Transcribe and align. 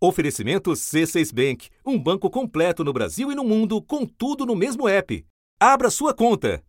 Oferecimento 0.00 0.70
C6 0.70 1.32
Bank, 1.34 1.68
um 1.84 1.98
banco 1.98 2.30
completo 2.30 2.84
no 2.84 2.92
Brasil 2.92 3.32
e 3.32 3.34
no 3.34 3.42
mundo, 3.42 3.82
com 3.82 4.06
tudo 4.06 4.46
no 4.46 4.54
mesmo 4.54 4.88
app. 4.88 5.26
Abra 5.58 5.90
sua 5.90 6.14
conta. 6.14 6.62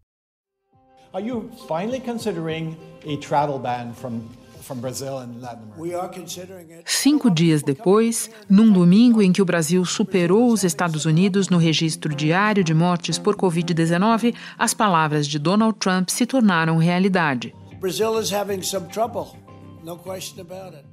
Are 1.13 1.24
you 1.24 1.50
finally 1.67 2.00
considering 2.00 2.75
a 3.05 3.17
travel 3.17 3.59
ban 3.59 3.93
from 3.93 4.21
from 4.63 4.79
Brazil 4.79 5.17
and 5.19 5.42
Latin 5.42 5.63
America? 5.75 6.83
Cinco 6.85 7.29
dias 7.29 7.63
depois, 7.63 8.29
num 8.50 8.71
domingo 8.71 9.21
em 9.21 9.32
que 9.32 9.41
o 9.41 9.46
Brasil 9.46 9.84
superou 9.86 10.52
os 10.52 10.64
Estados 10.64 11.05
Unidos 11.05 11.50
no 11.50 11.57
registro 11.57 12.14
diário 12.16 12.64
de 12.64 12.73
mortes 12.73 13.18
por 13.18 13.36
Covid-19, 13.36 14.36
as 14.57 14.73
palavras 14.73 15.27
de 15.27 15.39
Donald 15.39 15.77
Trump 15.80 16.09
se 16.09 16.25
tornaram 16.25 16.77
realidade. 16.77 17.54
Brazil 17.80 18.20
is 18.20 18.32
having 18.32 18.61
some 18.61 18.88
trouble, 18.89 19.36
no 19.84 19.98
question 19.98 20.41
about 20.41 20.75
it. 20.75 20.88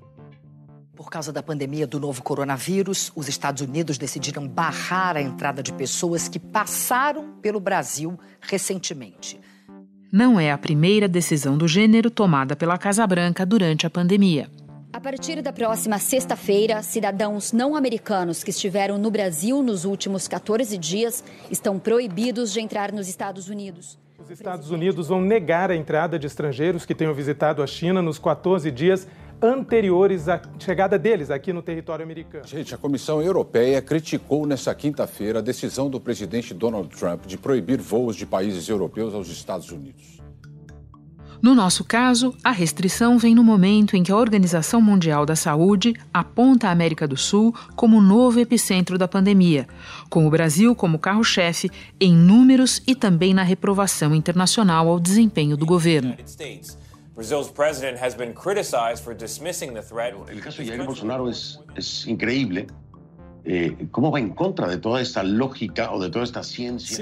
Por 0.96 1.10
causa 1.10 1.30
da 1.30 1.42
pandemia 1.42 1.86
do 1.86 2.00
novo 2.00 2.22
coronavírus, 2.22 3.12
os 3.14 3.28
Estados 3.28 3.60
Unidos 3.60 3.98
decidiram 3.98 4.48
barrar 4.48 5.14
a 5.14 5.20
entrada 5.20 5.62
de 5.62 5.70
pessoas 5.70 6.26
que 6.26 6.38
passaram 6.38 7.34
pelo 7.42 7.60
Brasil 7.60 8.18
recentemente. 8.40 9.38
Não 10.10 10.40
é 10.40 10.50
a 10.50 10.56
primeira 10.56 11.06
decisão 11.06 11.58
do 11.58 11.68
gênero 11.68 12.10
tomada 12.10 12.56
pela 12.56 12.78
Casa 12.78 13.06
Branca 13.06 13.44
durante 13.44 13.86
a 13.86 13.90
pandemia. 13.90 14.48
A 14.90 14.98
partir 14.98 15.42
da 15.42 15.52
próxima 15.52 15.98
sexta-feira, 15.98 16.82
cidadãos 16.82 17.52
não 17.52 17.76
americanos 17.76 18.42
que 18.42 18.48
estiveram 18.48 18.96
no 18.96 19.10
Brasil 19.10 19.62
nos 19.62 19.84
últimos 19.84 20.26
14 20.26 20.78
dias 20.78 21.22
estão 21.50 21.78
proibidos 21.78 22.54
de 22.54 22.60
entrar 22.60 22.90
nos 22.90 23.06
Estados 23.06 23.50
Unidos. 23.50 23.98
Os 24.18 24.30
Estados 24.30 24.70
Unidos 24.70 25.08
vão 25.08 25.20
negar 25.20 25.70
a 25.70 25.76
entrada 25.76 26.18
de 26.18 26.26
estrangeiros 26.26 26.86
que 26.86 26.94
tenham 26.94 27.12
visitado 27.12 27.62
a 27.62 27.66
China 27.66 28.00
nos 28.00 28.18
14 28.18 28.70
dias 28.70 29.06
anteriores 29.40 30.28
à 30.28 30.40
chegada 30.58 30.98
deles 30.98 31.30
aqui 31.30 31.52
no 31.52 31.62
território 31.62 32.04
americano. 32.04 32.46
Gente, 32.46 32.74
a 32.74 32.78
Comissão 32.78 33.22
Europeia 33.22 33.80
criticou 33.82 34.46
nesta 34.46 34.74
quinta-feira 34.74 35.38
a 35.38 35.42
decisão 35.42 35.90
do 35.90 36.00
presidente 36.00 36.54
Donald 36.54 36.88
Trump 36.88 37.26
de 37.26 37.36
proibir 37.36 37.80
voos 37.80 38.16
de 38.16 38.26
países 38.26 38.68
europeus 38.68 39.14
aos 39.14 39.28
Estados 39.28 39.70
Unidos. 39.70 40.16
No 41.42 41.54
nosso 41.54 41.84
caso, 41.84 42.34
a 42.42 42.50
restrição 42.50 43.18
vem 43.18 43.34
no 43.34 43.44
momento 43.44 43.94
em 43.94 44.02
que 44.02 44.10
a 44.10 44.16
Organização 44.16 44.80
Mundial 44.80 45.26
da 45.26 45.36
Saúde 45.36 45.94
aponta 46.12 46.68
a 46.68 46.70
América 46.70 47.06
do 47.06 47.16
Sul 47.16 47.54
como 47.74 48.00
novo 48.00 48.40
epicentro 48.40 48.96
da 48.96 49.06
pandemia, 49.06 49.68
com 50.08 50.26
o 50.26 50.30
Brasil 50.30 50.74
como 50.74 50.98
carro-chefe 50.98 51.70
em 52.00 52.14
números 52.14 52.82
e 52.86 52.94
também 52.94 53.34
na 53.34 53.42
reprovação 53.42 54.14
internacional 54.14 54.88
ao 54.88 54.98
desempenho 54.98 55.56
do 55.56 55.66
governo. 55.66 56.16
Brazil's 57.16 57.50
president 57.50 57.98
has 57.98 58.14
been 58.14 58.34
criticized 58.34 59.02
for 59.02 59.14
dismissing 59.14 59.72
the 59.72 59.80
threat. 59.80 60.12
El 60.30 60.40
caso 60.42 60.62
de 60.62 60.68
Jair 60.68 60.84
Bolsonaro 60.84 61.30
es, 61.30 61.58
es 61.74 62.06
increíble. 62.06 62.66
C'est 63.46 63.76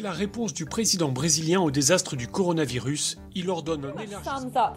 la 0.03 0.13
réponse 0.13 0.53
du 0.53 0.67
président 0.67 1.09
brésilien 1.09 1.61
au 1.63 1.71
désastre 1.71 2.17
du 2.17 2.29
coronavirus. 2.29 3.17
Il 3.35 3.49
ordonne 3.49 3.87
un 3.87 3.95
élargissement. 4.03 4.75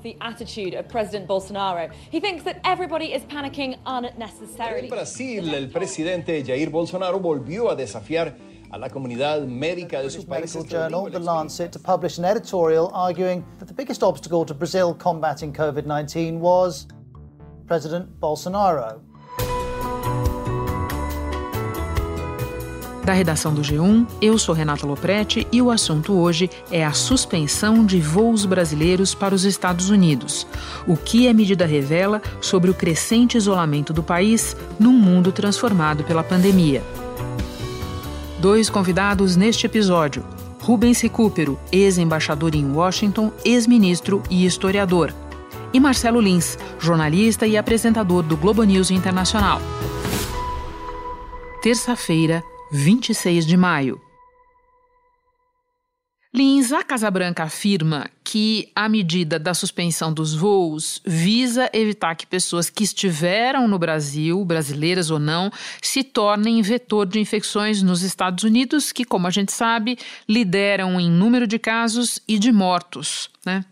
En 4.79 4.87
Brasil, 4.89 5.53
el 5.53 5.69
presidente 5.69 6.45
Jair 6.45 6.69
Bolsonaro 6.69 7.19
volvió 7.19 7.69
a 7.69 7.75
desafiar 7.75 8.37
a 8.71 8.77
la 8.77 8.89
comunidad 8.89 9.41
médica 9.41 10.01
de 10.01 10.09
su 10.09 10.25
país. 10.25 10.55
Medical 10.55 10.89
journal, 10.89 11.11
The 11.11 11.19
Lancet, 11.19 11.71
to 11.71 11.79
publish 11.79 12.19
an 12.19 12.25
editorial 12.25 12.89
arguing 12.93 13.43
that 13.59 13.67
the 13.67 13.73
biggest 13.73 14.03
obstacle 14.03 14.45
to 14.45 14.53
Brazil 14.53 14.93
combating 14.93 15.53
COVID 15.53 15.85
19 15.85 16.39
was 16.39 16.87
President 17.65 18.07
Bolsonaro. 18.19 19.01
Da 23.07 23.13
redação 23.13 23.53
do 23.53 23.61
G1, 23.61 24.05
eu 24.21 24.37
sou 24.37 24.53
Renata 24.53 24.85
Loprete 24.85 25.47
e 25.49 25.61
o 25.61 25.71
assunto 25.71 26.11
hoje 26.11 26.49
é 26.69 26.83
a 26.83 26.91
suspensão 26.91 27.85
de 27.85 28.01
voos 28.01 28.45
brasileiros 28.45 29.15
para 29.15 29.33
os 29.33 29.45
Estados 29.45 29.89
Unidos. 29.89 30.45
O 30.85 30.97
que 30.97 31.29
a 31.29 31.33
medida 31.33 31.65
revela 31.65 32.21
sobre 32.41 32.69
o 32.69 32.73
crescente 32.73 33.37
isolamento 33.37 33.93
do 33.93 34.03
país 34.03 34.57
num 34.77 34.91
mundo 34.91 35.31
transformado 35.31 36.03
pela 36.03 36.21
pandemia. 36.21 36.83
Dois 38.39 38.69
convidados 38.69 39.35
neste 39.35 39.65
episódio: 39.65 40.23
Rubens 40.61 41.01
Recupero, 41.01 41.59
ex-embaixador 41.71 42.53
em 42.53 42.71
Washington, 42.71 43.31
ex-ministro 43.43 44.21
e 44.29 44.45
historiador, 44.45 45.11
e 45.73 45.79
Marcelo 45.79 46.21
Lins, 46.21 46.57
jornalista 46.79 47.47
e 47.47 47.57
apresentador 47.57 48.21
do 48.21 48.37
Globo 48.37 48.63
News 48.63 48.91
Internacional. 48.91 49.59
Terça-feira, 51.63 52.43
26 52.71 53.45
de 53.45 53.57
maio. 53.57 53.99
Lins, 56.33 56.73
a 56.73 56.83
Casa 56.83 57.09
Branca 57.09 57.43
afirma 57.43 58.09
que 58.21 58.69
a 58.75 58.89
medida 58.89 59.39
da 59.39 59.53
suspensão 59.53 60.11
dos 60.11 60.35
voos 60.35 61.01
visa 61.05 61.69
evitar 61.71 62.15
que 62.15 62.27
pessoas 62.27 62.69
que 62.69 62.83
estiveram 62.83 63.65
no 63.65 63.79
Brasil, 63.79 64.43
brasileiras 64.43 65.09
ou 65.09 65.19
não, 65.19 65.49
se 65.81 66.03
tornem 66.03 66.61
vetor 66.61 67.05
de 67.05 67.21
infecções 67.21 67.81
nos 67.81 68.01
Estados 68.01 68.43
Unidos, 68.43 68.91
que, 68.91 69.05
como 69.05 69.25
a 69.25 69.29
gente 69.29 69.53
sabe, 69.53 69.97
lideram 70.27 70.99
em 70.99 71.09
número 71.09 71.47
de 71.47 71.57
casos 71.57 72.19
e 72.27 72.37
de 72.37 72.51
mortos. 72.51 73.29
Né? 73.45 73.63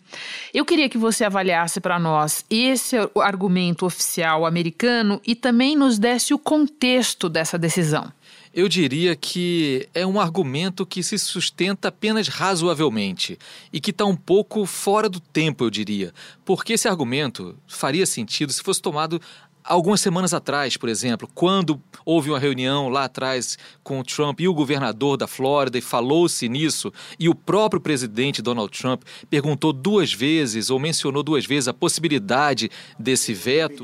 Eu 0.53 0.63
queria 0.63 0.87
que 0.87 0.97
você 0.97 1.25
avaliasse 1.25 1.81
para 1.81 1.99
nós 1.99 2.45
esse 2.49 2.95
argumento 3.21 3.85
oficial 3.85 4.45
americano 4.45 5.21
e 5.27 5.35
também 5.35 5.75
nos 5.75 5.99
desse 5.99 6.33
o 6.33 6.39
contexto 6.39 7.27
dessa 7.27 7.57
decisão. 7.57 8.09
Eu 8.55 8.69
diria 8.69 9.17
que 9.17 9.85
é 9.93 10.07
um 10.07 10.17
argumento 10.17 10.85
que 10.85 11.03
se 11.03 11.19
sustenta 11.19 11.89
apenas 11.89 12.29
razoavelmente 12.29 13.37
e 13.71 13.81
que 13.81 13.91
está 13.91 14.05
um 14.05 14.15
pouco 14.15 14.65
fora 14.65 15.09
do 15.09 15.19
tempo, 15.19 15.65
eu 15.65 15.69
diria, 15.69 16.13
porque 16.45 16.71
esse 16.71 16.87
argumento 16.87 17.57
faria 17.67 18.05
sentido 18.05 18.53
se 18.53 18.63
fosse 18.63 18.81
tomado 18.81 19.21
algumas 19.65 19.99
semanas 19.99 20.33
atrás, 20.33 20.77
por 20.77 20.87
exemplo, 20.87 21.27
quando 21.33 21.81
houve 22.05 22.29
uma 22.29 22.39
reunião 22.39 22.87
lá 22.87 23.05
atrás 23.05 23.57
com 23.83 23.99
o 23.99 24.03
Trump 24.03 24.39
e 24.39 24.47
o 24.47 24.53
governador 24.53 25.17
da 25.17 25.27
Flórida 25.27 25.77
e 25.77 25.81
falou-se 25.81 26.47
nisso, 26.47 26.93
e 27.19 27.27
o 27.27 27.33
próprio 27.35 27.81
presidente 27.81 28.41
Donald 28.41 28.71
Trump 28.77 29.03
perguntou 29.29 29.73
duas 29.73 30.13
vezes 30.13 30.69
ou 30.69 30.79
mencionou 30.79 31.23
duas 31.23 31.45
vezes 31.45 31.67
a 31.67 31.73
possibilidade 31.73 32.69
desse 32.99 33.33
veto. 33.33 33.83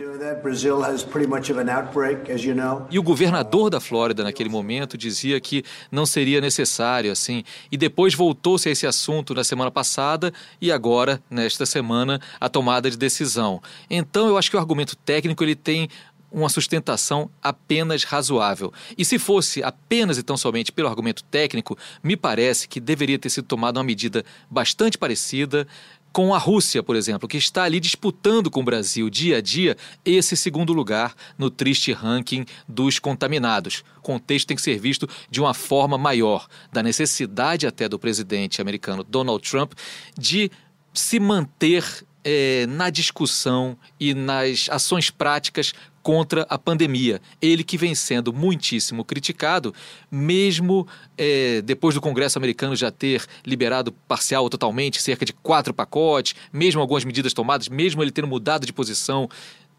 E 2.92 3.00
o 3.00 3.04
governador 3.04 3.70
da 3.70 3.80
Flórida 3.80 4.24
naquele 4.24 4.50
momento 4.50 4.98
dizia 4.98 5.40
que 5.40 5.64
não 5.92 6.06
seria 6.06 6.40
necessário 6.40 7.12
assim, 7.12 7.44
e 7.72 7.78
depois 7.78 8.14
voltou-se 8.14 8.70
a 8.70 8.72
esse 8.72 8.86
assunto 8.86 9.34
na 9.34 9.44
semana 9.44 9.72
passada 9.72 10.32
e 10.62 10.72
agora 10.72 11.22
nesta 11.30 11.66
semana 11.66 12.22
a 12.40 12.48
tomada 12.48 12.90
de 12.90 12.98
decisão. 12.98 13.62
Então 13.90 14.28
eu 14.28 14.38
acho 14.38 14.50
que 14.50 14.56
o 14.56 14.60
argumento 14.60 14.96
técnico 14.96 15.44
ele 15.44 15.56
tem 15.56 15.71
tem 15.72 15.88
uma 16.30 16.50
sustentação 16.50 17.30
apenas 17.42 18.04
razoável. 18.04 18.74
E 18.98 19.06
se 19.06 19.18
fosse 19.18 19.64
apenas 19.64 20.18
e 20.18 20.24
tão 20.24 20.36
somente 20.36 20.70
pelo 20.70 20.90
argumento 20.90 21.24
técnico, 21.24 21.78
me 22.04 22.18
parece 22.18 22.68
que 22.68 22.80
deveria 22.80 23.18
ter 23.18 23.30
sido 23.30 23.46
tomada 23.46 23.80
uma 23.80 23.86
medida 23.86 24.26
bastante 24.50 24.98
parecida 24.98 25.66
com 26.12 26.36
a 26.36 26.38
Rússia, 26.38 26.84
por 26.84 26.98
exemplo, 26.98 27.26
que 27.26 27.38
está 27.38 27.64
ali 27.64 27.80
disputando 27.80 28.52
com 28.52 28.60
o 28.60 28.66
Brasil 28.66 29.10
dia 29.10 29.38
a 29.38 29.42
dia 29.42 29.78
esse 30.04 30.36
segundo 30.36 30.74
lugar 30.74 31.16
no 31.38 31.50
triste 31.50 31.94
ranking 31.94 32.46
dos 32.68 33.00
contaminados. 33.00 33.82
O 34.00 34.02
contexto 34.02 34.48
tem 34.48 34.58
que 34.58 34.62
ser 34.62 34.78
visto 34.78 35.08
de 35.30 35.40
uma 35.40 35.54
forma 35.54 35.98
maior, 35.98 36.50
da 36.72 36.84
necessidade 36.84 37.66
até 37.66 37.88
do 37.88 37.98
presidente 37.98 38.62
americano 38.62 39.06
Donald 39.06 39.50
Trump 39.50 39.72
de 40.18 40.52
se 40.94 41.18
manter 41.18 42.06
é, 42.24 42.66
na 42.68 42.90
discussão 42.90 43.78
e 44.00 44.14
nas 44.14 44.68
ações 44.70 45.10
práticas 45.10 45.74
contra 46.02 46.46
a 46.50 46.58
pandemia. 46.58 47.22
Ele 47.42 47.64
que 47.64 47.78
vem 47.78 47.94
sendo 47.94 48.34
muitíssimo 48.34 49.06
criticado, 49.06 49.74
mesmo 50.10 50.88
é, 51.18 51.62
depois 51.62 51.96
do 51.96 52.02
Congresso 52.02 52.40
americano 52.40 52.76
já 52.76 52.92
ter 52.92 53.26
liberado 53.46 53.92
parcial 54.08 54.44
ou 54.44 54.50
totalmente 54.50 55.02
cerca 55.02 55.26
de 55.26 55.34
quatro 55.34 55.74
pacotes, 55.74 56.36
mesmo 56.52 56.82
algumas 56.82 57.06
medidas 57.06 57.34
tomadas, 57.34 57.68
mesmo 57.70 58.02
ele 58.02 58.12
tendo 58.12 58.28
mudado 58.28 58.66
de 58.66 58.74
posição 58.74 59.30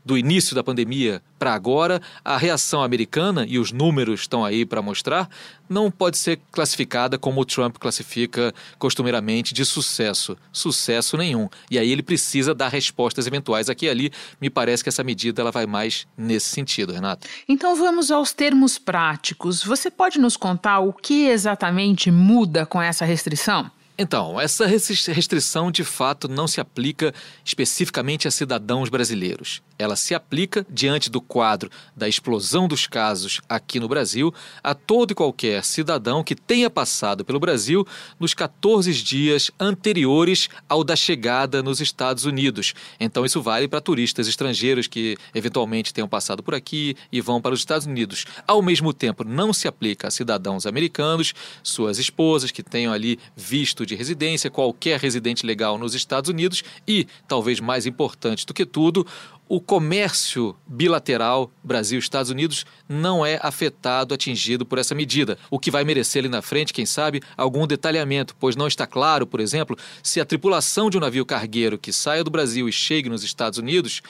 do 0.05 0.19
início 0.19 0.55
da 0.55 0.65
pandemia 0.65 1.23
para 1.39 1.55
agora, 1.55 2.01
a 2.25 2.37
reação 2.37 2.83
americana, 2.83 3.45
e 3.49 3.59
os 3.59 3.73
números 3.73 4.21
estão 4.21 4.45
aí 4.45 4.65
para 4.65 4.81
mostrar, 4.81 5.29
não 5.69 5.91
pode 5.91 6.19
ser 6.19 6.41
classificada 6.53 7.19
como 7.19 7.41
o 7.41 7.45
Trump 7.45 7.77
classifica 7.79 8.55
costumeiramente 8.79 9.53
de 9.53 9.65
sucesso. 9.65 10.37
Sucesso 10.53 11.17
nenhum. 11.17 11.49
E 11.71 11.79
aí 11.79 11.91
ele 11.91 12.03
precisa 12.03 12.55
dar 12.55 12.69
respostas 12.69 13.27
eventuais. 13.27 13.69
Aqui 13.69 13.87
e 13.87 13.89
ali, 13.89 14.13
me 14.41 14.51
parece 14.51 14.83
que 14.83 14.89
essa 14.89 15.03
medida 15.03 15.43
ela 15.43 15.51
vai 15.51 15.67
mais 15.67 16.07
nesse 16.17 16.47
sentido, 16.47 16.93
Renato. 16.93 17.27
Então 17.49 17.75
vamos 17.75 18.11
aos 18.11 18.33
termos 18.33 18.79
práticos. 18.79 19.65
Você 19.65 19.91
pode 19.91 20.21
nos 20.21 20.37
contar 20.37 20.81
o 20.81 20.93
que 20.93 21.27
exatamente 21.27 22.11
muda 22.11 22.65
com 22.65 22.81
essa 22.81 23.05
restrição? 23.05 23.71
Então, 24.03 24.41
essa 24.41 24.67
restrição 24.67 25.71
de 25.71 25.85
fato 25.85 26.27
não 26.27 26.49
se 26.49 26.61
aplica 26.61 27.15
especificamente 27.45 28.27
a 28.27 28.33
cidadãos 28.33 28.89
brasileiros. 28.89 29.63
Ela 29.79 29.95
se 29.95 30.13
aplica, 30.13 30.67
diante 30.69 31.09
do 31.09 31.21
quadro 31.21 31.71
da 31.97 32.09
explosão 32.09 32.67
dos 32.67 32.89
casos 32.89 33.41
aqui 33.49 33.79
no 33.79 33.87
Brasil, 33.89 34.35
a 34.63 34.75
todo 34.75 35.13
e 35.13 35.15
qualquer 35.15 35.65
cidadão 35.65 36.25
que 36.25 36.35
tenha 36.35 36.69
passado 36.69 37.25
pelo 37.25 37.39
Brasil 37.39 37.87
nos 38.19 38.35
14 38.35 38.93
dias 38.93 39.53
anteriores 39.59 40.49
ao 40.69 40.83
da 40.83 40.97
chegada 40.97 41.63
nos 41.63 41.81
Estados 41.81 42.25
Unidos. 42.25 42.75
Então, 42.99 43.25
isso 43.25 43.41
vale 43.41 43.69
para 43.69 43.81
turistas 43.81 44.27
estrangeiros 44.27 44.89
que 44.89 45.17
eventualmente 45.33 45.95
tenham 45.95 46.09
passado 46.09 46.43
por 46.43 46.57
aqui 46.57 46.97
e 47.13 47.21
vão 47.21 47.41
para 47.41 47.55
os 47.55 47.61
Estados 47.61 47.87
Unidos. 47.87 48.25
Ao 48.49 48.61
mesmo 48.61 48.93
tempo, 48.93 49.23
não 49.23 49.53
se 49.53 49.69
aplica 49.69 50.09
a 50.09 50.11
cidadãos 50.11 50.67
americanos, 50.67 51.33
suas 51.63 51.99
esposas 51.99 52.51
que 52.51 52.65
tenham 52.65 52.93
ali 52.93 53.17
visto 53.37 53.87
de 53.87 53.92
residência, 53.95 54.51
qualquer 54.51 54.99
residente 54.99 55.45
legal 55.47 55.79
nos 55.79 55.95
Estados 55.95 56.31
Unidos 56.31 56.63
e, 56.87 57.07
talvez 57.27 57.61
mais 57.61 57.87
importante 57.87 58.47
do 58.47 58.55
que 58.55 58.67
tudo, 58.67 59.07
o 59.49 59.61
comércio 59.61 60.57
bilateral 60.67 61.53
Brasil-Estados 61.63 62.31
Unidos 62.31 62.65
não 62.89 63.25
é 63.25 63.39
afetado, 63.43 64.15
atingido 64.15 64.65
por 64.65 64.79
essa 64.79 64.95
medida, 64.95 65.37
o 65.51 65.59
que 65.59 65.71
vai 65.71 65.85
merecer 65.85 66.21
ali 66.21 66.29
na 66.31 66.41
frente, 66.41 66.73
quem 66.73 66.87
sabe, 66.87 67.21
algum 67.37 67.67
detalhamento, 67.67 68.35
pois 68.41 68.57
não 68.57 68.67
está 68.67 68.87
claro, 68.87 69.27
por 69.27 69.41
exemplo, 69.41 69.77
se 70.03 70.21
a 70.21 70.25
tripulação 70.25 70.89
de 70.89 70.97
um 70.97 71.01
navio 71.01 71.27
cargueiro 71.27 71.77
que 71.77 71.93
saia 71.93 72.25
do 72.25 72.31
Brasil 72.31 72.67
e 72.67 72.73
chegue 72.73 73.11
nos 73.11 73.23
Estados 73.23 73.59
Unidos 73.59 74.01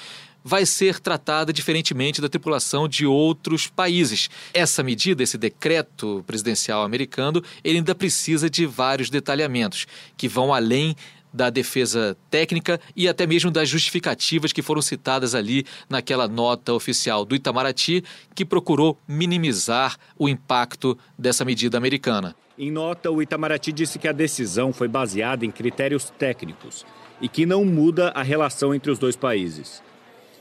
vai 0.45 0.67
ser 0.67 1.01
tratada 1.01 1.53
diferentemente 1.53 2.21
da 2.21 2.29
tripulação 2.29 2.89
de 2.89 3.07
outros 3.07 3.67
países. 3.67 4.29
Essa 4.53 4.83
medida, 4.83 5.23
esse 5.23 5.39
decreto 5.39 6.25
presidencial 6.27 6.83
americano, 6.83 7.43
ele 7.63 7.79
ainda 7.79 7.95
precisa 7.95 8.49
de 8.49 8.67
vários 8.67 9.11
detalhamentos 9.11 9.87
que 10.17 10.29
vão 10.29 10.53
além 10.53 10.97
da 11.33 11.49
defesa 11.49 12.17
técnica 12.31 12.79
e 12.95 13.09
até 13.09 13.27
mesmo 13.27 13.51
das 13.51 13.69
justificativas 13.69 14.53
que 14.53 14.61
foram 14.61 14.83
citadas 14.83 15.35
ali 15.35 15.65
naquela 15.89 16.29
nota 16.29 16.75
oficial 16.75 17.25
do 17.25 17.35
Itamaraty, 17.35 18.05
que 18.35 18.45
procurou 18.45 18.99
minimizar 19.09 19.97
o 20.19 20.29
impacto 20.29 20.99
dessa 21.19 21.45
medida 21.45 21.79
americana. 21.79 22.37
Em 22.59 22.71
nota, 22.71 23.11
o 23.11 23.23
Itamaraty 23.23 23.73
disse 23.73 23.99
que 23.99 24.07
a 24.07 24.13
decisão 24.13 24.73
foi 24.73 24.89
baseada 24.89 25.47
em 25.47 25.51
critérios 25.51 26.13
técnicos 26.19 26.85
e 27.21 27.29
que 27.29 27.47
não 27.47 27.65
muda 27.65 28.11
a 28.11 28.23
relação 28.23 28.75
entre 28.75 28.91
os 28.91 28.99
dois 28.99 29.17
países 29.17 29.83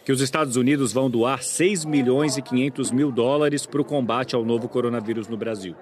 que 0.03 0.12
os 0.12 0.21
Estados 0.21 0.56
Unidos 0.56 0.92
vão 0.92 1.09
doar 1.09 1.44
6 1.44 1.86
milhões 1.86 2.38
e 2.38 2.42
500 2.42 2.92
mil 2.92 3.12
dólares 3.12 3.65
para 3.65 3.81
o 3.81 3.86
combate 3.86 4.36
ao 4.36 4.44
novo 4.44 4.68
coronavírus 4.68 5.27
no 5.27 5.38
Brasil. 5.38 5.75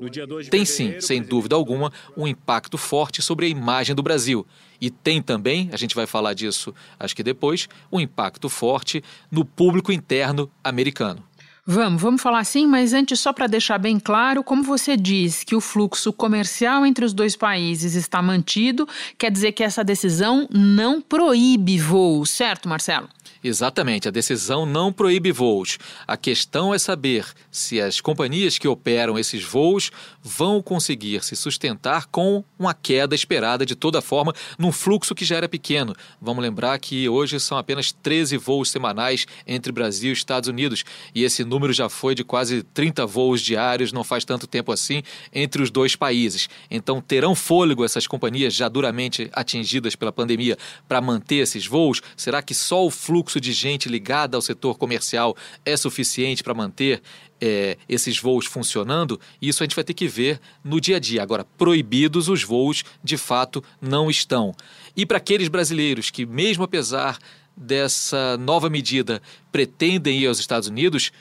No 0.00 0.42
tem 0.48 0.64
sim, 0.64 0.98
sem 0.98 1.20
dúvida 1.22 1.54
alguma, 1.54 1.92
um 2.16 2.26
impacto 2.26 2.78
forte 2.78 3.20
sobre 3.20 3.44
a 3.44 3.48
imagem 3.50 3.94
do 3.94 4.02
Brasil. 4.02 4.46
E 4.80 4.90
tem 4.90 5.20
também, 5.20 5.68
a 5.72 5.76
gente 5.76 5.94
vai 5.94 6.06
falar 6.06 6.32
disso 6.32 6.74
acho 6.98 7.14
que 7.14 7.22
depois, 7.22 7.68
um 7.92 8.00
impacto 8.00 8.48
forte 8.48 9.04
no 9.30 9.44
público 9.44 9.92
interno 9.92 10.50
americano. 10.64 11.22
Vamos, 11.66 12.00
vamos 12.00 12.22
falar 12.22 12.40
assim, 12.40 12.66
mas 12.66 12.94
antes, 12.94 13.20
só 13.20 13.32
para 13.32 13.46
deixar 13.46 13.78
bem 13.78 14.00
claro, 14.00 14.42
como 14.42 14.62
você 14.62 14.96
diz 14.96 15.44
que 15.44 15.54
o 15.54 15.60
fluxo 15.60 16.12
comercial 16.12 16.86
entre 16.86 17.04
os 17.04 17.12
dois 17.12 17.36
países 17.36 17.94
está 17.94 18.22
mantido, 18.22 18.88
quer 19.18 19.30
dizer 19.30 19.52
que 19.52 19.62
essa 19.62 19.84
decisão 19.84 20.48
não 20.50 21.00
proíbe 21.00 21.78
voos, 21.78 22.30
certo, 22.30 22.68
Marcelo? 22.68 23.08
Exatamente, 23.42 24.06
a 24.06 24.10
decisão 24.10 24.66
não 24.66 24.92
proíbe 24.92 25.32
voos. 25.32 25.78
A 26.06 26.14
questão 26.14 26.74
é 26.74 26.78
saber 26.78 27.26
se 27.50 27.80
as 27.80 27.98
companhias 27.98 28.58
que 28.58 28.68
operam 28.68 29.18
esses 29.18 29.42
voos 29.42 29.90
vão 30.22 30.60
conseguir 30.60 31.24
se 31.24 31.34
sustentar 31.34 32.06
com 32.06 32.44
uma 32.58 32.74
queda 32.74 33.14
esperada 33.14 33.64
de 33.64 33.74
toda 33.74 34.02
forma 34.02 34.34
num 34.58 34.70
fluxo 34.70 35.14
que 35.14 35.24
já 35.24 35.36
era 35.36 35.48
pequeno. 35.48 35.96
Vamos 36.20 36.42
lembrar 36.42 36.78
que 36.78 37.08
hoje 37.08 37.40
são 37.40 37.56
apenas 37.56 37.92
13 37.92 38.36
voos 38.36 38.68
semanais 38.68 39.26
entre 39.46 39.72
Brasil 39.72 40.10
e 40.10 40.12
Estados 40.12 40.48
Unidos 40.50 40.84
e 41.14 41.24
esse 41.24 41.42
número 41.50 41.72
já 41.72 41.88
foi 41.88 42.14
de 42.14 42.24
quase 42.24 42.62
30 42.62 43.04
voos 43.04 43.40
diários, 43.40 43.92
não 43.92 44.04
faz 44.04 44.24
tanto 44.24 44.46
tempo 44.46 44.72
assim, 44.72 45.02
entre 45.32 45.62
os 45.62 45.70
dois 45.70 45.96
países. 45.96 46.48
Então 46.70 47.00
terão 47.00 47.34
fôlego 47.34 47.84
essas 47.84 48.06
companhias 48.06 48.54
já 48.54 48.68
duramente 48.68 49.28
atingidas 49.32 49.96
pela 49.96 50.12
pandemia 50.12 50.56
para 50.88 51.00
manter 51.00 51.36
esses 51.36 51.66
voos? 51.66 52.00
Será 52.16 52.40
que 52.40 52.54
só 52.54 52.86
o 52.86 52.90
fluxo 52.90 53.40
de 53.40 53.52
gente 53.52 53.88
ligada 53.88 54.36
ao 54.36 54.42
setor 54.42 54.78
comercial 54.78 55.36
é 55.64 55.76
suficiente 55.76 56.42
para 56.42 56.54
manter 56.54 57.02
é, 57.40 57.76
esses 57.88 58.20
voos 58.20 58.46
funcionando, 58.46 59.18
isso 59.40 59.62
a 59.62 59.64
gente 59.64 59.74
vai 59.74 59.84
ter 59.84 59.94
que 59.94 60.06
ver 60.06 60.38
no 60.62 60.80
dia 60.80 60.96
a 60.96 61.00
dia. 61.00 61.22
Agora, 61.22 61.44
proibidos 61.56 62.28
os 62.28 62.44
voos, 62.44 62.84
de 63.02 63.16
fato, 63.16 63.64
não 63.80 64.10
estão. 64.10 64.54
E 64.94 65.06
para 65.06 65.16
aqueles 65.16 65.48
brasileiros 65.48 66.10
que, 66.10 66.26
mesmo 66.26 66.64
apesar 66.64 67.18
dessa 67.56 68.36
nova 68.38 68.70
medida, 68.70 69.20
pretendem 69.52 70.18
ir 70.18 70.26
aos 70.26 70.38
Estados 70.38 70.68
Unidos, 70.68 71.12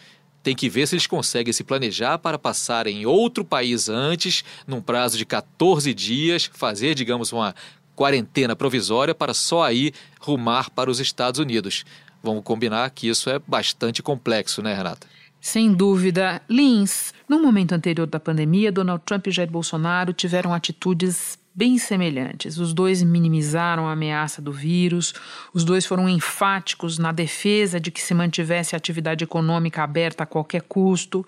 tem 0.41 0.55
que 0.55 0.69
ver 0.69 0.87
se 0.87 0.95
eles 0.95 1.07
conseguem 1.07 1.53
se 1.53 1.63
planejar 1.63 2.17
para 2.17 2.39
passar 2.39 2.87
em 2.87 3.05
outro 3.05 3.43
país 3.43 3.89
antes, 3.89 4.43
num 4.65 4.81
prazo 4.81 5.17
de 5.17 5.25
14 5.25 5.93
dias, 5.93 6.49
fazer, 6.53 6.95
digamos, 6.95 7.31
uma 7.31 7.53
quarentena 7.95 8.55
provisória 8.55 9.13
para 9.13 9.33
só 9.33 9.63
aí 9.63 9.91
rumar 10.21 10.69
para 10.69 10.89
os 10.89 10.99
Estados 10.99 11.39
Unidos. 11.39 11.83
Vamos 12.23 12.43
combinar 12.43 12.89
que 12.91 13.07
isso 13.07 13.29
é 13.29 13.39
bastante 13.39 14.01
complexo, 14.01 14.61
né, 14.61 14.73
Renata? 14.73 15.07
Sem 15.41 15.73
dúvida. 15.73 16.41
Lins, 16.49 17.13
no 17.27 17.41
momento 17.41 17.73
anterior 17.73 18.07
da 18.07 18.19
pandemia, 18.19 18.71
Donald 18.71 19.03
Trump 19.05 19.27
e 19.27 19.31
Jair 19.31 19.49
Bolsonaro 19.49 20.13
tiveram 20.13 20.53
atitudes 20.53 21.37
bem 21.59 21.77
semelhantes. 21.77 22.57
Os 22.57 22.73
dois 22.73 23.03
minimizaram 23.03 23.85
a 23.85 23.91
ameaça 23.91 24.41
do 24.41 24.49
vírus, 24.49 25.13
os 25.53 25.65
dois 25.65 25.85
foram 25.85 26.07
enfáticos 26.07 26.97
na 26.97 27.11
defesa 27.11 27.81
de 27.81 27.91
que 27.91 27.99
se 28.01 28.13
mantivesse 28.13 28.75
a 28.75 28.77
atividade 28.77 29.25
econômica 29.25 29.83
aberta 29.83 30.23
a 30.23 30.25
qualquer 30.25 30.61
custo. 30.61 31.27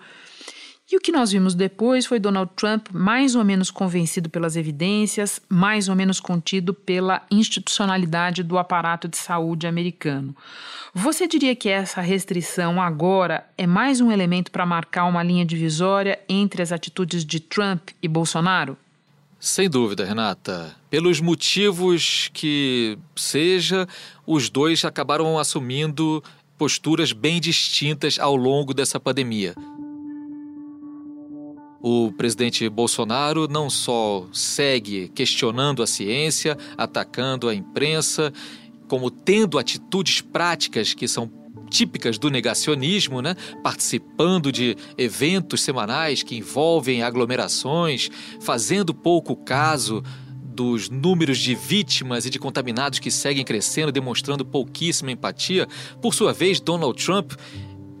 E 0.90 0.96
o 0.96 1.00
que 1.00 1.12
nós 1.12 1.32
vimos 1.32 1.54
depois 1.54 2.06
foi 2.06 2.18
Donald 2.18 2.50
Trump 2.56 2.86
mais 2.94 3.34
ou 3.34 3.44
menos 3.44 3.70
convencido 3.70 4.30
pelas 4.30 4.56
evidências, 4.56 5.38
mais 5.50 5.90
ou 5.90 5.94
menos 5.94 6.18
contido 6.18 6.72
pela 6.72 7.20
institucionalidade 7.30 8.42
do 8.42 8.56
aparato 8.56 9.08
de 9.08 9.18
saúde 9.18 9.66
americano. 9.66 10.34
Você 10.94 11.28
diria 11.28 11.54
que 11.54 11.68
essa 11.68 12.00
restrição 12.00 12.80
agora 12.80 13.46
é 13.58 13.66
mais 13.66 14.00
um 14.00 14.10
elemento 14.10 14.50
para 14.50 14.64
marcar 14.64 15.04
uma 15.04 15.22
linha 15.22 15.44
divisória 15.44 16.18
entre 16.26 16.62
as 16.62 16.72
atitudes 16.72 17.22
de 17.22 17.38
Trump 17.38 17.90
e 18.02 18.08
Bolsonaro? 18.08 18.78
Sem 19.44 19.68
dúvida, 19.68 20.04
Renata. 20.04 20.72
Pelos 20.88 21.20
motivos 21.20 22.30
que 22.32 22.96
seja, 23.16 23.88
os 24.24 24.48
dois 24.48 24.84
acabaram 24.84 25.36
assumindo 25.36 26.22
posturas 26.56 27.12
bem 27.12 27.40
distintas 27.40 28.20
ao 28.20 28.36
longo 28.36 28.72
dessa 28.72 29.00
pandemia. 29.00 29.52
O 31.80 32.12
presidente 32.12 32.68
Bolsonaro 32.68 33.48
não 33.48 33.68
só 33.68 34.28
segue 34.32 35.08
questionando 35.08 35.82
a 35.82 35.88
ciência, 35.88 36.56
atacando 36.78 37.48
a 37.48 37.54
imprensa, 37.54 38.32
como 38.86 39.10
tendo 39.10 39.58
atitudes 39.58 40.20
práticas 40.20 40.94
que 40.94 41.08
são 41.08 41.26
típicas 41.72 42.18
do 42.18 42.30
negacionismo, 42.30 43.22
né? 43.22 43.34
participando 43.62 44.52
de 44.52 44.76
eventos 44.98 45.62
semanais 45.62 46.22
que 46.22 46.36
envolvem 46.36 47.02
aglomerações, 47.02 48.10
fazendo 48.40 48.94
pouco 48.94 49.34
caso 49.34 50.04
dos 50.52 50.90
números 50.90 51.38
de 51.38 51.54
vítimas 51.54 52.26
e 52.26 52.30
de 52.30 52.38
contaminados 52.38 52.98
que 52.98 53.10
seguem 53.10 53.42
crescendo, 53.42 53.90
demonstrando 53.90 54.44
pouquíssima 54.44 55.10
empatia. 55.10 55.66
Por 56.00 56.14
sua 56.14 56.32
vez, 56.34 56.60
Donald 56.60 57.02
Trump 57.02 57.32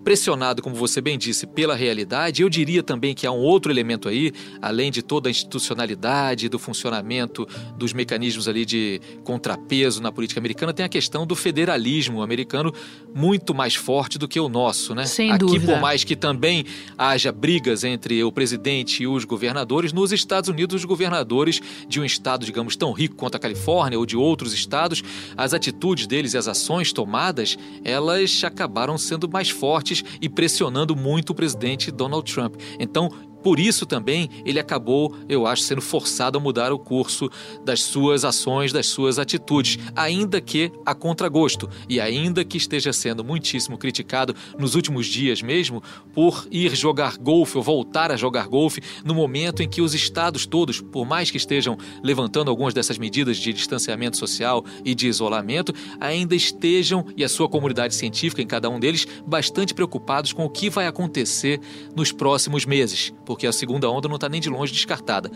pressionado, 0.02 0.62
como 0.62 0.74
você 0.74 1.00
bem 1.00 1.16
disse, 1.16 1.46
pela 1.46 1.74
realidade, 1.74 2.42
eu 2.42 2.48
diria 2.48 2.82
também 2.82 3.14
que 3.14 3.26
há 3.26 3.32
um 3.32 3.40
outro 3.40 3.70
elemento 3.70 4.08
aí, 4.08 4.32
além 4.60 4.90
de 4.90 5.02
toda 5.02 5.28
a 5.28 5.30
institucionalidade, 5.30 6.48
do 6.48 6.58
funcionamento 6.58 7.46
dos 7.76 7.92
mecanismos 7.92 8.48
ali 8.48 8.64
de 8.64 9.00
contrapeso 9.24 10.02
na 10.02 10.10
política 10.10 10.40
americana, 10.40 10.72
tem 10.72 10.84
a 10.84 10.88
questão 10.88 11.26
do 11.26 11.34
federalismo 11.34 12.22
americano 12.22 12.72
muito 13.14 13.54
mais 13.54 13.74
forte 13.74 14.18
do 14.18 14.26
que 14.26 14.40
o 14.40 14.48
nosso, 14.48 14.94
né? 14.94 15.04
Sem 15.06 15.30
Aqui, 15.30 15.38
dúvida. 15.38 15.72
por 15.72 15.80
mais 15.80 16.04
que 16.04 16.16
também 16.16 16.64
haja 16.96 17.30
brigas 17.30 17.84
entre 17.84 18.22
o 18.24 18.32
presidente 18.32 19.02
e 19.02 19.06
os 19.06 19.24
governadores, 19.24 19.92
nos 19.92 20.12
Estados 20.12 20.48
Unidos, 20.48 20.76
os 20.76 20.84
governadores 20.84 21.60
de 21.88 22.00
um 22.00 22.04
estado, 22.04 22.44
digamos, 22.44 22.76
tão 22.76 22.92
rico 22.92 23.14
quanto 23.14 23.36
a 23.36 23.38
Califórnia 23.38 23.98
ou 23.98 24.06
de 24.06 24.16
outros 24.16 24.52
estados, 24.52 25.02
as 25.36 25.54
atitudes 25.54 26.06
deles 26.06 26.34
e 26.34 26.38
as 26.38 26.48
ações 26.48 26.92
tomadas, 26.92 27.56
elas 27.84 28.42
acabaram 28.44 28.96
sendo 28.98 29.28
mais 29.28 29.50
fortes 29.50 29.91
e 30.20 30.28
pressionando 30.28 30.96
muito 30.96 31.30
o 31.30 31.34
presidente 31.34 31.90
Donald 31.90 32.32
Trump. 32.32 32.54
Então, 32.78 33.10
Por 33.42 33.58
isso 33.58 33.84
também 33.84 34.28
ele 34.44 34.58
acabou, 34.58 35.14
eu 35.28 35.46
acho, 35.46 35.62
sendo 35.62 35.80
forçado 35.80 36.38
a 36.38 36.40
mudar 36.40 36.72
o 36.72 36.78
curso 36.78 37.30
das 37.64 37.82
suas 37.82 38.24
ações, 38.24 38.72
das 38.72 38.86
suas 38.86 39.18
atitudes, 39.18 39.78
ainda 39.96 40.40
que 40.40 40.70
a 40.86 40.94
contragosto 40.94 41.68
e 41.88 42.00
ainda 42.00 42.44
que 42.44 42.56
esteja 42.56 42.92
sendo 42.92 43.24
muitíssimo 43.24 43.76
criticado 43.76 44.34
nos 44.58 44.74
últimos 44.74 45.06
dias 45.06 45.42
mesmo 45.42 45.82
por 46.14 46.46
ir 46.50 46.74
jogar 46.74 47.16
golfe 47.16 47.56
ou 47.56 47.62
voltar 47.62 48.10
a 48.10 48.16
jogar 48.16 48.46
golfe 48.46 48.80
no 49.04 49.14
momento 49.14 49.62
em 49.62 49.68
que 49.68 49.80
os 49.80 49.94
estados 49.94 50.46
todos, 50.46 50.80
por 50.80 51.06
mais 51.06 51.30
que 51.30 51.36
estejam 51.36 51.76
levantando 52.02 52.50
algumas 52.50 52.74
dessas 52.74 52.98
medidas 52.98 53.36
de 53.36 53.52
distanciamento 53.52 54.16
social 54.16 54.64
e 54.84 54.94
de 54.94 55.08
isolamento, 55.08 55.74
ainda 56.00 56.34
estejam 56.34 57.06
e 57.16 57.24
a 57.24 57.28
sua 57.28 57.48
comunidade 57.48 57.94
científica 57.94 58.42
em 58.42 58.46
cada 58.46 58.68
um 58.68 58.78
deles 58.78 59.06
bastante 59.26 59.74
preocupados 59.74 60.32
com 60.32 60.44
o 60.44 60.50
que 60.50 60.70
vai 60.70 60.86
acontecer 60.86 61.60
nos 61.96 62.12
próximos 62.12 62.64
meses 62.64 63.12
porque 63.32 63.46
a 63.46 63.52
segunda 63.52 63.88
onda 63.88 64.08
não 64.08 64.16
está 64.16 64.28
nem 64.28 64.42
de 64.42 64.50
longe 64.50 64.74
descartada. 64.74 65.30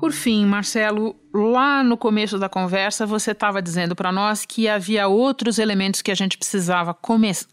Por 0.00 0.10
fim, 0.10 0.44
Marcelo, 0.44 1.14
lá 1.32 1.84
no 1.84 1.96
começo 1.96 2.38
da 2.38 2.48
conversa 2.48 3.06
você 3.06 3.30
estava 3.30 3.62
dizendo 3.62 3.94
para 3.94 4.10
nós 4.10 4.44
que 4.44 4.68
havia 4.68 5.06
outros 5.06 5.58
elementos 5.58 6.02
que 6.02 6.10
a 6.10 6.14
gente 6.14 6.36
precisava 6.36 6.96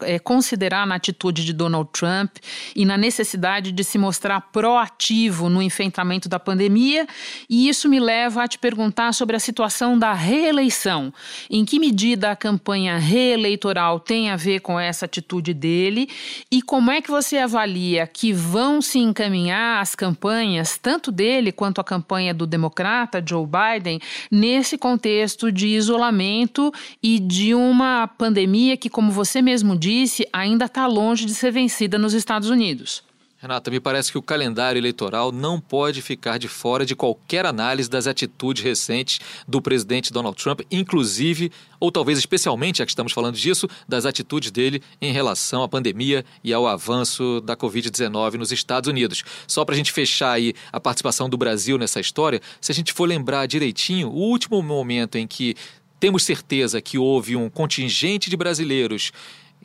é, 0.02 0.18
considerar 0.18 0.86
na 0.86 0.96
atitude 0.96 1.44
de 1.44 1.52
Donald 1.52 1.88
Trump 1.92 2.36
e 2.74 2.84
na 2.84 2.96
necessidade 2.96 3.70
de 3.70 3.84
se 3.84 3.96
mostrar 3.96 4.40
proativo 4.52 5.48
no 5.48 5.62
enfrentamento 5.62 6.28
da 6.28 6.40
pandemia, 6.40 7.06
e 7.48 7.68
isso 7.68 7.88
me 7.88 8.00
leva 8.00 8.42
a 8.42 8.48
te 8.48 8.58
perguntar 8.58 9.12
sobre 9.12 9.36
a 9.36 9.40
situação 9.40 9.98
da 9.98 10.12
reeleição. 10.12 11.12
Em 11.48 11.64
que 11.64 11.78
medida 11.78 12.32
a 12.32 12.36
campanha 12.36 12.98
reeleitoral 12.98 14.00
tem 14.00 14.30
a 14.30 14.36
ver 14.36 14.60
com 14.60 14.78
essa 14.78 15.04
atitude 15.04 15.54
dele 15.54 16.08
e 16.50 16.62
como 16.62 16.90
é 16.90 17.00
que 17.00 17.10
você 17.10 17.38
avalia 17.38 18.06
que 18.06 18.32
vão 18.32 18.82
se 18.82 18.98
encaminhar 18.98 19.80
as 19.80 19.94
campanhas, 19.94 20.76
tanto 20.78 21.12
dele 21.12 21.52
quanto 21.52 21.80
a 21.80 21.84
campanha 21.84 22.34
do 22.34 22.46
democrata 22.46 23.22
Joe 23.24 23.46
Biden? 23.46 23.67
Biden 23.68 24.00
nesse 24.30 24.78
contexto 24.78 25.50
de 25.52 25.68
isolamento 25.68 26.72
e 27.02 27.18
de 27.18 27.54
uma 27.54 28.06
pandemia 28.06 28.76
que, 28.76 28.88
como 28.88 29.12
você 29.12 29.42
mesmo 29.42 29.76
disse, 29.76 30.26
ainda 30.32 30.66
está 30.66 30.86
longe 30.86 31.24
de 31.24 31.34
ser 31.34 31.50
vencida 31.50 31.98
nos 31.98 32.14
Estados 32.14 32.50
Unidos. 32.50 33.07
Renata, 33.40 33.70
me 33.70 33.78
parece 33.78 34.10
que 34.10 34.18
o 34.18 34.22
calendário 34.22 34.80
eleitoral 34.80 35.30
não 35.30 35.60
pode 35.60 36.02
ficar 36.02 36.38
de 36.38 36.48
fora 36.48 36.84
de 36.84 36.96
qualquer 36.96 37.46
análise 37.46 37.88
das 37.88 38.08
atitudes 38.08 38.64
recentes 38.64 39.20
do 39.46 39.62
presidente 39.62 40.12
Donald 40.12 40.36
Trump, 40.36 40.62
inclusive, 40.72 41.52
ou 41.78 41.92
talvez 41.92 42.18
especialmente, 42.18 42.78
já 42.78 42.84
que 42.84 42.90
estamos 42.90 43.12
falando 43.12 43.36
disso, 43.36 43.68
das 43.86 44.04
atitudes 44.04 44.50
dele 44.50 44.82
em 45.00 45.12
relação 45.12 45.62
à 45.62 45.68
pandemia 45.68 46.24
e 46.42 46.52
ao 46.52 46.66
avanço 46.66 47.40
da 47.42 47.56
Covid-19 47.56 48.34
nos 48.34 48.50
Estados 48.50 48.88
Unidos. 48.88 49.22
Só 49.46 49.64
para 49.64 49.76
a 49.76 49.78
gente 49.78 49.92
fechar 49.92 50.32
aí 50.32 50.52
a 50.72 50.80
participação 50.80 51.28
do 51.28 51.38
Brasil 51.38 51.78
nessa 51.78 52.00
história, 52.00 52.42
se 52.60 52.72
a 52.72 52.74
gente 52.74 52.92
for 52.92 53.08
lembrar 53.08 53.46
direitinho, 53.46 54.08
o 54.08 54.18
último 54.18 54.60
momento 54.60 55.16
em 55.16 55.28
que 55.28 55.54
temos 56.00 56.24
certeza 56.24 56.80
que 56.80 56.98
houve 56.98 57.36
um 57.36 57.48
contingente 57.48 58.28
de 58.28 58.36
brasileiros 58.36 59.12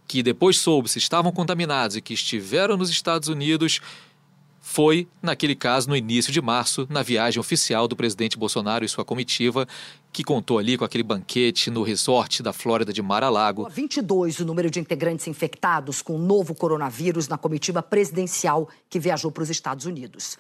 que 0.07 0.23
depois 0.23 0.57
soube 0.57 0.89
se 0.89 0.97
estavam 0.97 1.31
contaminados 1.31 1.95
e 1.95 2.01
que 2.01 2.13
estiveram 2.13 2.77
nos 2.77 2.89
Estados 2.89 3.29
Unidos 3.29 3.81
foi, 4.65 5.09
naquele 5.21 5.55
caso, 5.55 5.89
no 5.89 5.95
início 5.95 6.31
de 6.31 6.41
março, 6.41 6.87
na 6.89 7.03
viagem 7.03 7.37
oficial 7.37 7.85
do 7.85 7.97
presidente 7.97 8.37
Bolsonaro 8.37 8.85
e 8.85 8.87
sua 8.87 9.03
comitiva, 9.03 9.67
que 10.11 10.23
contou 10.23 10.57
ali 10.57 10.77
com 10.77 10.85
aquele 10.85 11.03
banquete 11.03 11.69
no 11.69 11.83
resort 11.83 12.41
da 12.41 12.53
Flórida 12.53 12.93
de 12.93 13.01
Mar-a-Lago. 13.01 13.67
22 13.69 14.39
o 14.39 14.45
número 14.45 14.71
de 14.71 14.79
integrantes 14.79 15.27
infectados 15.27 16.01
com 16.01 16.15
o 16.15 16.17
novo 16.17 16.55
coronavírus 16.55 17.27
na 17.27 17.37
comitiva 17.37 17.83
presidencial 17.83 18.69
que 18.89 18.99
viajou 18.99 19.31
para 19.31 19.43
os 19.43 19.49
Estados 19.49 19.85
Unidos. 19.85 20.37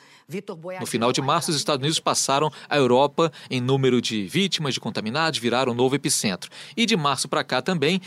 No 0.79 0.87
final 0.87 1.11
de 1.11 1.21
março, 1.21 1.51
os 1.51 1.57
Estados 1.57 1.81
Unidos 1.81 1.99
passaram 1.99 2.49
a 2.69 2.77
Europa 2.77 3.29
em 3.49 3.59
número 3.59 4.01
de 4.01 4.25
vítimas 4.25 4.73
de 4.73 4.79
contaminados, 4.79 5.37
viraram 5.37 5.73
um 5.73 5.75
novo 5.75 5.95
epicentro. 5.95 6.49
E 6.77 6.85
de 6.85 6.95
março 6.95 7.27
para 7.27 7.43
cá 7.43 7.61
também, 7.61 7.99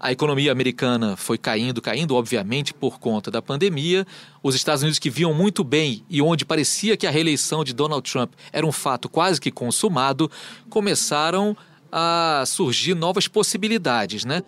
a 0.00 0.12
economia 0.12 0.52
americana 0.52 1.16
foi 1.16 1.36
caindo, 1.36 1.82
caindo, 1.82 2.14
obviamente, 2.14 2.72
por 2.72 3.00
conta 3.00 3.30
da 3.30 3.42
pandemia. 3.42 4.06
Os 4.42 4.54
Estados 4.54 4.82
Unidos, 4.82 4.98
que 4.98 5.10
viam 5.10 5.34
muito 5.34 5.64
bem 5.64 6.04
e 6.08 6.22
onde 6.22 6.44
parecia 6.44 6.96
que 6.96 7.06
a 7.06 7.10
reeleição 7.10 7.64
de 7.64 7.72
Donald 7.72 8.08
Trump 8.08 8.32
era 8.52 8.64
um 8.64 8.72
fato 8.72 9.08
quase 9.08 9.40
que 9.40 9.50
consumado, 9.50 10.30
começaram 10.70 11.56
a 11.90 12.44
surgir 12.46 12.94
novas 12.94 13.26
possibilidades, 13.26 14.24
né? 14.24 14.42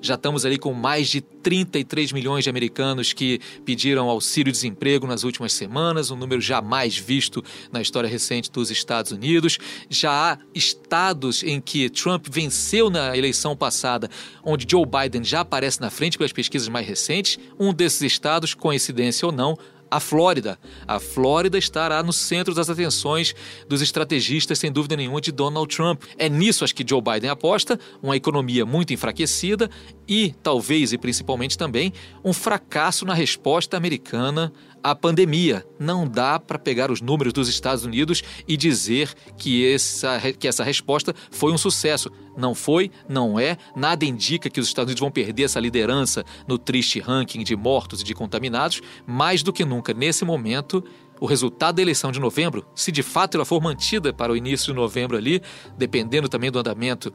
Já 0.00 0.14
estamos 0.14 0.44
ali 0.44 0.58
com 0.58 0.72
mais 0.72 1.08
de 1.08 1.20
33 1.20 2.12
milhões 2.12 2.44
de 2.44 2.50
americanos 2.50 3.12
que 3.12 3.40
pediram 3.64 4.08
auxílio-desemprego 4.08 5.06
nas 5.06 5.24
últimas 5.24 5.52
semanas, 5.52 6.10
um 6.10 6.16
número 6.16 6.40
jamais 6.40 6.96
visto 6.96 7.42
na 7.72 7.80
história 7.80 8.08
recente 8.08 8.50
dos 8.50 8.70
Estados 8.70 9.12
Unidos. 9.12 9.58
Já 9.88 10.32
há 10.32 10.38
estados 10.54 11.42
em 11.42 11.60
que 11.60 11.88
Trump 11.88 12.26
venceu 12.30 12.90
na 12.90 13.16
eleição 13.16 13.56
passada, 13.56 14.10
onde 14.44 14.66
Joe 14.68 14.84
Biden 14.84 15.24
já 15.24 15.40
aparece 15.40 15.80
na 15.80 15.90
frente 15.90 16.18
pelas 16.18 16.32
pesquisas 16.32 16.68
mais 16.68 16.86
recentes. 16.86 17.38
Um 17.58 17.72
desses 17.72 18.02
estados, 18.02 18.54
coincidência 18.54 19.26
ou 19.26 19.32
não, 19.32 19.56
a 19.90 20.00
Flórida. 20.00 20.58
A 20.86 20.98
Flórida 20.98 21.58
estará 21.58 22.02
no 22.02 22.12
centro 22.12 22.54
das 22.54 22.68
atenções 22.70 23.34
dos 23.68 23.82
estrategistas, 23.82 24.58
sem 24.58 24.70
dúvida 24.70 24.96
nenhuma, 24.96 25.20
de 25.20 25.32
Donald 25.32 25.74
Trump. 25.74 26.02
É 26.16 26.28
nisso 26.28 26.64
acho 26.64 26.74
que 26.74 26.84
Joe 26.88 27.00
Biden 27.02 27.30
aposta, 27.30 27.78
uma 28.02 28.16
economia 28.16 28.64
muito 28.64 28.92
enfraquecida 28.92 29.70
e, 30.06 30.34
talvez 30.42 30.92
e 30.92 30.98
principalmente 30.98 31.56
também, 31.56 31.92
um 32.24 32.32
fracasso 32.32 33.04
na 33.04 33.14
resposta 33.14 33.76
americana 33.76 34.52
à 34.82 34.94
pandemia. 34.94 35.64
Não 35.78 36.06
dá 36.06 36.38
para 36.38 36.58
pegar 36.58 36.90
os 36.90 37.00
números 37.00 37.32
dos 37.32 37.48
Estados 37.48 37.84
Unidos 37.84 38.22
e 38.46 38.56
dizer 38.56 39.12
que 39.36 39.66
essa, 39.72 40.20
que 40.38 40.48
essa 40.48 40.64
resposta 40.64 41.14
foi 41.30 41.52
um 41.52 41.58
sucesso. 41.58 42.10
Não 42.36 42.54
foi, 42.54 42.90
não 43.08 43.38
é, 43.38 43.56
nada 43.74 44.04
indica 44.04 44.48
que 44.48 44.60
os 44.60 44.68
Estados 44.68 44.90
Unidos 44.90 45.00
vão 45.00 45.10
perder 45.10 45.44
essa 45.44 45.58
liderança 45.58 46.24
no 46.46 46.56
triste 46.56 47.00
ranking 47.00 47.42
de 47.42 47.56
mortos 47.56 48.00
e 48.00 48.04
de 48.04 48.14
contaminados. 48.14 48.80
Mais 49.06 49.42
do 49.42 49.52
que 49.52 49.64
nunca, 49.64 49.92
nesse 49.92 50.24
momento, 50.24 50.84
o 51.20 51.26
resultado 51.26 51.76
da 51.76 51.82
eleição 51.82 52.12
de 52.12 52.20
novembro, 52.20 52.66
se 52.74 52.92
de 52.92 53.02
fato 53.02 53.36
ela 53.36 53.44
for 53.44 53.60
mantida 53.60 54.12
para 54.12 54.32
o 54.32 54.36
início 54.36 54.68
de 54.68 54.74
novembro 54.74 55.16
ali, 55.16 55.42
dependendo 55.76 56.28
também 56.28 56.50
do 56.50 56.58
andamento 56.58 57.12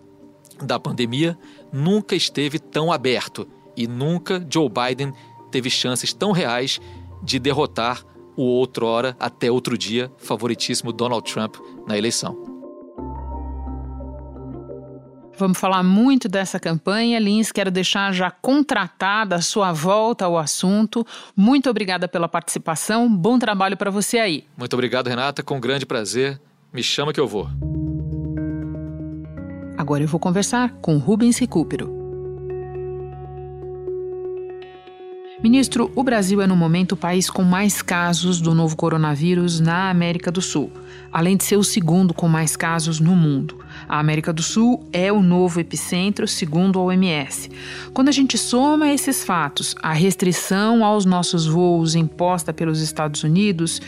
da 0.61 0.79
pandemia, 0.79 1.37
nunca 1.71 2.15
esteve 2.15 2.59
tão 2.59 2.91
aberto 2.91 3.47
e 3.75 3.87
nunca 3.87 4.45
Joe 4.49 4.69
Biden 4.69 5.13
teve 5.51 5.69
chances 5.69 6.13
tão 6.13 6.31
reais 6.31 6.79
de 7.23 7.39
derrotar 7.39 8.03
o 8.35 8.43
outrora, 8.43 9.15
até 9.19 9.51
outro 9.51 9.77
dia, 9.77 10.11
favoritíssimo 10.17 10.91
Donald 10.91 11.31
Trump 11.31 11.55
na 11.87 11.97
eleição. 11.97 12.53
Vamos 15.37 15.57
falar 15.57 15.81
muito 15.81 16.29
dessa 16.29 16.59
campanha. 16.59 17.19
Lins, 17.19 17.51
quero 17.51 17.71
deixar 17.71 18.13
já 18.13 18.29
contratada 18.29 19.35
a 19.35 19.41
sua 19.41 19.73
volta 19.73 20.25
ao 20.25 20.37
assunto. 20.37 21.05
Muito 21.35 21.69
obrigada 21.69 22.07
pela 22.07 22.27
participação. 22.27 23.13
Bom 23.13 23.39
trabalho 23.39 23.75
para 23.75 23.89
você 23.89 24.19
aí. 24.19 24.45
Muito 24.55 24.73
obrigado, 24.73 25.07
Renata. 25.07 25.41
Com 25.41 25.59
grande 25.59 25.85
prazer. 25.85 26.39
Me 26.71 26.83
chama 26.83 27.11
que 27.11 27.19
eu 27.19 27.27
vou. 27.27 27.47
Agora 29.75 30.03
eu 30.03 30.07
vou 30.07 30.19
conversar 30.19 30.73
com 30.81 30.97
Rubens 30.97 31.39
Recupero. 31.39 32.02
Ministro, 35.43 35.91
o 35.93 36.03
Brasil 36.03 36.41
é 36.41 36.47
no 36.47 36.55
momento 36.55 36.93
o 36.93 36.97
país 36.97 37.29
com 37.29 37.43
mais 37.43 37.81
casos 37.81 38.39
do 38.39 38.55
novo 38.55 38.77
coronavírus 38.77 39.59
na 39.59 39.89
América 39.89 40.31
do 40.31 40.41
Sul, 40.41 40.71
além 41.11 41.35
de 41.35 41.43
ser 41.43 41.57
o 41.57 41.63
segundo 41.65 42.13
com 42.13 42.29
mais 42.29 42.55
casos 42.55 43.01
no 43.01 43.13
mundo. 43.13 43.59
A 43.85 43.99
América 43.99 44.31
do 44.31 44.41
Sul 44.41 44.87
é 44.93 45.11
o 45.11 45.21
novo 45.21 45.59
epicentro, 45.59 46.29
segundo 46.29 46.79
a 46.79 46.83
OMS. 46.83 47.51
Quando 47.93 48.07
a 48.07 48.13
gente 48.13 48.37
soma 48.37 48.93
esses 48.93 49.25
fatos, 49.25 49.75
a 49.83 49.91
restrição 49.91 50.81
aos 50.81 51.03
nossos 51.03 51.45
voos 51.45 51.93
imposta 51.93 52.53
pelos 52.53 52.79
Estados 52.79 53.21
Unidos, 53.21 53.81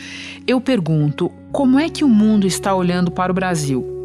eu 0.46 0.60
pergunto: 0.60 1.32
como 1.52 1.78
é 1.78 1.88
que 1.88 2.04
o 2.04 2.08
mundo 2.08 2.46
está 2.46 2.74
olhando 2.74 3.10
para 3.10 3.32
o 3.32 3.34
Brasil? 3.34 3.95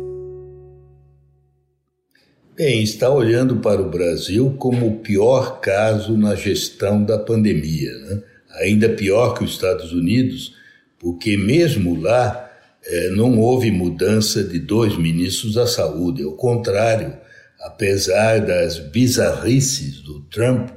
Bem, 2.63 2.83
está 2.83 3.09
olhando 3.09 3.55
para 3.55 3.81
o 3.81 3.89
Brasil 3.89 4.55
como 4.59 4.85
o 4.87 4.99
pior 4.99 5.59
caso 5.61 6.15
na 6.15 6.35
gestão 6.35 7.03
da 7.03 7.17
pandemia. 7.17 7.91
Né? 7.91 8.21
Ainda 8.59 8.87
pior 8.87 9.33
que 9.33 9.43
os 9.43 9.53
Estados 9.53 9.91
Unidos, 9.91 10.53
porque 10.99 11.35
mesmo 11.35 11.99
lá 11.99 12.51
eh, 12.85 13.09
não 13.15 13.39
houve 13.39 13.71
mudança 13.71 14.43
de 14.43 14.59
dois 14.59 14.95
ministros 14.95 15.55
da 15.55 15.65
saúde. 15.65 16.21
Ao 16.21 16.33
contrário, 16.33 17.17
apesar 17.61 18.37
das 18.45 18.77
bizarrices 18.77 19.99
do 20.01 20.19
Trump, 20.25 20.69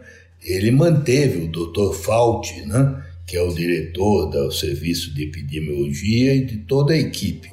ele 0.43 0.71
manteve 0.71 1.45
o 1.45 1.49
Dr. 1.53 1.93
Fauci, 1.93 2.65
né? 2.65 3.05
que 3.27 3.37
é 3.37 3.43
o 3.43 3.53
diretor 3.53 4.31
do 4.31 4.51
Serviço 4.51 5.13
de 5.15 5.25
Epidemiologia 5.25 6.35
e 6.35 6.47
de 6.47 6.57
toda 6.61 6.95
a 6.95 6.99
equipe. 6.99 7.53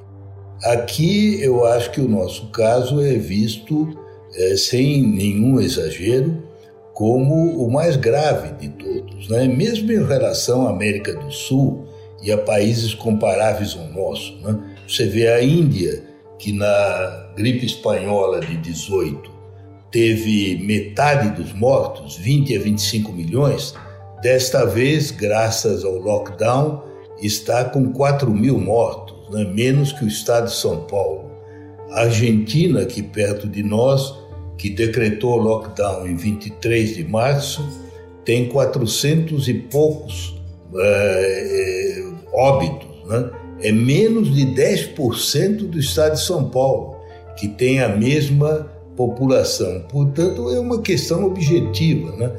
Aqui 0.64 1.38
eu 1.44 1.66
acho 1.66 1.92
que 1.92 2.00
o 2.00 2.08
nosso 2.08 2.50
caso 2.52 3.02
é 3.02 3.16
visto 3.18 4.00
é, 4.36 4.56
sem 4.56 5.02
nenhum 5.04 5.60
exagero, 5.60 6.44
como 6.94 7.66
o 7.66 7.72
mais 7.72 7.96
grave 7.96 8.54
de 8.60 8.70
todos. 8.70 9.30
Né? 9.30 9.48
Mesmo 9.48 9.92
em 9.92 10.06
relação 10.06 10.68
à 10.68 10.70
América 10.70 11.14
do 11.14 11.32
Sul 11.32 11.86
e 12.22 12.32
a 12.32 12.38
países 12.38 12.94
comparáveis 12.94 13.76
ao 13.76 13.88
nosso. 13.88 14.38
Né? 14.42 14.58
Você 14.88 15.06
vê 15.06 15.28
a 15.28 15.44
Índia, 15.44 16.04
que 16.38 16.52
na 16.52 17.34
gripe 17.36 17.66
espanhola 17.66 18.40
de 18.40 18.58
18 18.58 19.32
teve 19.92 20.58
metade 20.64 21.30
dos 21.32 21.54
mortos, 21.54 22.18
20 22.18 22.56
a 22.56 22.60
25 22.60 23.12
milhões, 23.12 23.74
desta 24.22 24.66
vez, 24.66 25.12
graças 25.12 25.84
ao 25.84 25.98
lockdown, 25.98 26.84
está 27.22 27.66
com 27.66 27.92
4 27.92 28.32
mil 28.32 28.58
mortos, 28.58 29.30
né? 29.32 29.44
menos 29.44 29.92
que 29.92 30.06
o 30.06 30.08
estado 30.08 30.46
de 30.46 30.56
São 30.56 30.86
Paulo. 30.86 31.30
A 31.92 32.02
Argentina, 32.02 32.82
aqui 32.82 33.04
perto 33.04 33.48
de 33.48 33.62
nós, 33.64 34.21
que 34.58 34.70
decretou 34.70 35.38
lockdown 35.38 36.08
em 36.08 36.16
23 36.16 36.96
de 36.96 37.04
março, 37.04 37.68
tem 38.24 38.48
400 38.48 39.48
e 39.48 39.54
poucos 39.54 40.40
é, 40.78 42.04
óbitos. 42.34 43.08
Né? 43.08 43.30
É 43.64 43.72
menos 43.72 44.34
de 44.34 44.46
10% 44.48 45.70
do 45.70 45.80
estado 45.80 46.14
de 46.14 46.22
São 46.22 46.50
Paulo, 46.50 46.98
que 47.38 47.48
tem 47.48 47.80
a 47.80 47.90
mesma 47.90 48.72
população. 48.96 49.82
Portanto, 49.90 50.50
é 50.50 50.60
uma 50.60 50.82
questão 50.82 51.26
objetiva. 51.26 52.16
Né? 52.16 52.32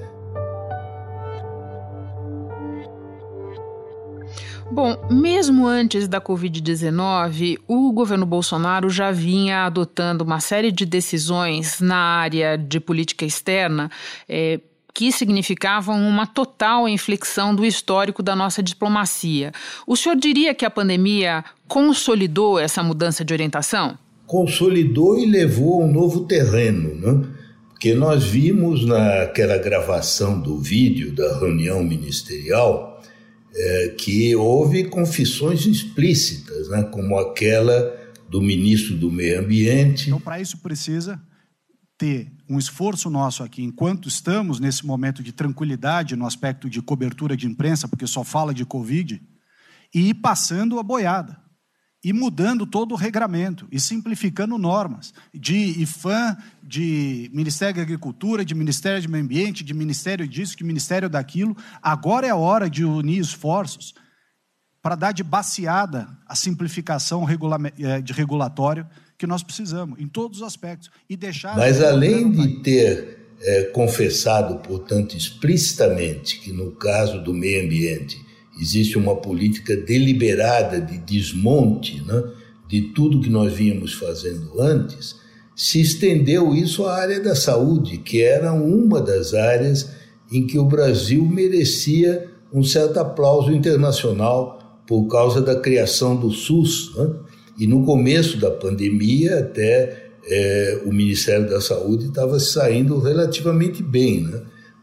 Bom, 4.72 4.96
mesmo 5.10 5.66
antes 5.66 6.08
da 6.08 6.18
Covid-19, 6.18 7.58
o 7.68 7.92
governo 7.92 8.24
Bolsonaro 8.24 8.88
já 8.88 9.10
vinha 9.12 9.66
adotando 9.66 10.24
uma 10.24 10.40
série 10.40 10.72
de 10.72 10.86
decisões 10.86 11.78
na 11.78 11.98
área 11.98 12.56
de 12.56 12.80
política 12.80 13.26
externa. 13.26 13.90
É, 14.26 14.58
que 14.94 15.12
significavam 15.12 16.00
uma 16.00 16.26
total 16.26 16.88
inflexão 16.88 17.54
do 17.54 17.66
histórico 17.66 18.22
da 18.22 18.34
nossa 18.34 18.62
diplomacia. 18.62 19.52
O 19.86 19.94
senhor 19.94 20.16
diria 20.16 20.54
que 20.54 20.64
a 20.64 20.70
pandemia 20.70 21.44
consolidou 21.68 22.58
essa 22.58 22.82
mudança 22.82 23.22
de 23.22 23.32
orientação? 23.34 23.98
Consolidou 24.26 25.18
e 25.18 25.26
levou 25.26 25.82
a 25.82 25.84
um 25.84 25.92
novo 25.92 26.20
terreno, 26.24 26.94
né? 26.94 27.28
Porque 27.68 27.94
nós 27.94 28.24
vimos 28.24 28.86
naquela 28.86 29.58
gravação 29.58 30.40
do 30.40 30.58
vídeo 30.58 31.14
da 31.14 31.38
reunião 31.38 31.82
ministerial 31.82 32.91
é, 33.54 33.88
que 33.98 34.34
houve 34.34 34.84
confissões 34.84 35.66
explícitas, 35.66 36.68
né, 36.68 36.82
como 36.84 37.18
aquela 37.18 38.00
do 38.28 38.40
ministro 38.40 38.96
do 38.96 39.10
Meio 39.10 39.40
Ambiente. 39.40 40.08
Então, 40.08 40.20
para 40.20 40.40
isso 40.40 40.58
precisa 40.58 41.20
ter 41.98 42.32
um 42.48 42.58
esforço 42.58 43.08
nosso 43.10 43.42
aqui, 43.42 43.62
enquanto 43.62 44.08
estamos 44.08 44.58
nesse 44.58 44.84
momento 44.84 45.22
de 45.22 45.32
tranquilidade 45.32 46.16
no 46.16 46.26
aspecto 46.26 46.68
de 46.68 46.82
cobertura 46.82 47.36
de 47.36 47.46
imprensa, 47.46 47.86
porque 47.86 48.06
só 48.06 48.24
fala 48.24 48.52
de 48.52 48.64
Covid, 48.64 49.20
e 49.94 50.08
ir 50.08 50.14
passando 50.14 50.78
a 50.78 50.82
boiada 50.82 51.42
e 52.04 52.12
mudando 52.12 52.66
todo 52.66 52.92
o 52.92 52.96
regramento 52.96 53.66
e 53.70 53.78
simplificando 53.78 54.58
normas 54.58 55.14
de 55.32 55.54
IFAM, 55.82 56.36
de 56.62 57.30
Ministério 57.32 57.76
da 57.76 57.82
Agricultura, 57.82 58.44
de 58.44 58.54
Ministério 58.54 59.00
do 59.02 59.08
Meio 59.08 59.24
Ambiente, 59.24 59.62
de 59.62 59.72
Ministério 59.72 60.26
disso, 60.26 60.56
de 60.56 60.64
Ministério 60.64 61.08
daquilo. 61.08 61.56
Agora 61.80 62.26
é 62.26 62.30
a 62.30 62.36
hora 62.36 62.68
de 62.68 62.84
unir 62.84 63.20
esforços 63.20 63.94
para 64.82 64.96
dar 64.96 65.12
de 65.12 65.22
baseada 65.22 66.08
a 66.26 66.34
simplificação 66.34 67.24
eh, 67.28 68.02
de 68.02 68.12
regulatório 68.12 68.84
que 69.16 69.26
nós 69.26 69.44
precisamos, 69.44 70.00
em 70.00 70.08
todos 70.08 70.38
os 70.38 70.46
aspectos. 70.46 70.90
E 71.08 71.16
deixar 71.16 71.56
Mas 71.56 71.80
além 71.80 72.32
de 72.32 72.62
ter 72.62 73.22
é, 73.40 73.64
confessado, 73.66 74.58
portanto, 74.58 75.16
explicitamente 75.16 76.40
que 76.40 76.52
no 76.52 76.72
caso 76.72 77.22
do 77.22 77.32
meio 77.32 77.64
ambiente 77.64 78.20
existe 78.60 78.98
uma 78.98 79.16
política 79.16 79.76
deliberada 79.76 80.80
de 80.80 80.98
desmonte 80.98 82.02
né, 82.06 82.22
de 82.68 82.82
tudo 82.94 83.20
que 83.20 83.30
nós 83.30 83.52
vínhamos 83.52 83.94
fazendo 83.94 84.60
antes, 84.60 85.16
se 85.54 85.80
estendeu 85.80 86.54
isso 86.54 86.84
à 86.84 86.96
área 86.96 87.20
da 87.20 87.34
saúde, 87.34 87.98
que 87.98 88.22
era 88.22 88.52
uma 88.52 89.00
das 89.00 89.34
áreas 89.34 89.90
em 90.30 90.46
que 90.46 90.58
o 90.58 90.64
Brasil 90.64 91.24
merecia 91.24 92.30
um 92.52 92.62
certo 92.62 92.98
aplauso 92.98 93.52
internacional 93.52 94.82
por 94.86 95.06
causa 95.06 95.40
da 95.40 95.58
criação 95.58 96.16
do 96.16 96.30
SUS. 96.30 96.94
Né? 96.96 97.10
E 97.58 97.66
no 97.66 97.84
começo 97.84 98.38
da 98.38 98.50
pandemia, 98.50 99.40
até 99.40 100.10
é, 100.24 100.82
o 100.86 100.92
Ministério 100.92 101.48
da 101.48 101.60
Saúde 101.60 102.06
estava 102.06 102.38
saindo 102.40 102.98
relativamente 102.98 103.82
bem. 103.82 104.22
Né? 104.22 104.42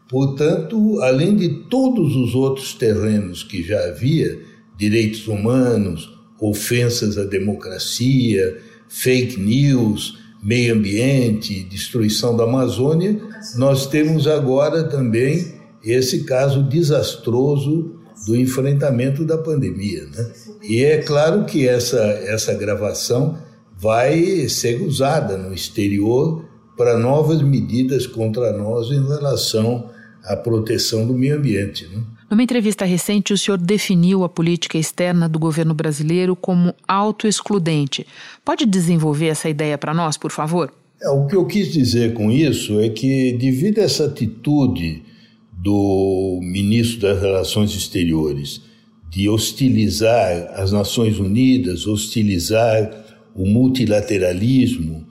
Portanto, 0.09 0.99
além 1.01 1.35
de 1.35 1.49
todos 1.69 2.15
os 2.15 2.33
outros 2.33 2.73
terrenos 2.73 3.43
que 3.43 3.61
já 3.61 3.79
havia, 3.85 4.39
direitos 4.75 5.27
humanos, 5.27 6.17
ofensas 6.41 7.15
à 7.17 7.25
democracia, 7.25 8.57
fake 8.87 9.39
news, 9.39 10.17
meio 10.41 10.73
ambiente, 10.73 11.63
destruição 11.63 12.35
da 12.35 12.45
Amazônia, 12.45 13.21
nós 13.55 13.85
temos 13.85 14.25
agora 14.25 14.83
também 14.85 15.53
esse 15.83 16.23
caso 16.23 16.63
desastroso 16.63 17.95
do 18.25 18.35
enfrentamento 18.35 19.23
da 19.23 19.37
pandemia. 19.37 20.05
Né? 20.05 20.31
E 20.63 20.83
é 20.83 20.97
claro 20.97 21.45
que 21.45 21.67
essa, 21.67 21.99
essa 21.99 22.53
gravação 22.53 23.37
vai 23.77 24.49
ser 24.49 24.81
usada 24.81 25.37
no 25.37 25.53
exterior 25.53 26.45
para 26.75 26.97
novas 26.97 27.41
medidas 27.41 28.07
contra 28.07 28.51
nós 28.53 28.87
em 28.87 29.05
relação 29.05 29.89
a 30.25 30.35
proteção 30.35 31.05
do 31.07 31.13
meio 31.13 31.37
ambiente. 31.37 31.87
Né? 31.87 32.01
Numa 32.29 32.43
entrevista 32.43 32.85
recente, 32.85 33.33
o 33.33 33.37
senhor 33.37 33.57
definiu 33.57 34.23
a 34.23 34.29
política 34.29 34.77
externa 34.77 35.27
do 35.27 35.39
governo 35.39 35.73
brasileiro 35.73 36.35
como 36.35 36.73
autoexcludente. 36.87 38.05
Pode 38.45 38.65
desenvolver 38.65 39.27
essa 39.27 39.49
ideia 39.49 39.77
para 39.77 39.93
nós, 39.93 40.17
por 40.17 40.31
favor? 40.31 40.71
É, 41.01 41.09
o 41.09 41.25
que 41.25 41.35
eu 41.35 41.45
quis 41.45 41.71
dizer 41.71 42.13
com 42.13 42.29
isso 42.29 42.79
é 42.79 42.89
que, 42.89 43.33
devido 43.33 43.79
a 43.79 43.83
essa 43.83 44.05
atitude 44.05 45.03
do 45.51 46.39
ministro 46.41 47.01
das 47.01 47.21
Relações 47.21 47.73
Exteriores 47.75 48.61
de 49.09 49.27
hostilizar 49.27 50.51
as 50.53 50.71
Nações 50.71 51.17
Unidas, 51.17 51.87
hostilizar 51.87 53.05
o 53.35 53.45
multilateralismo, 53.45 55.07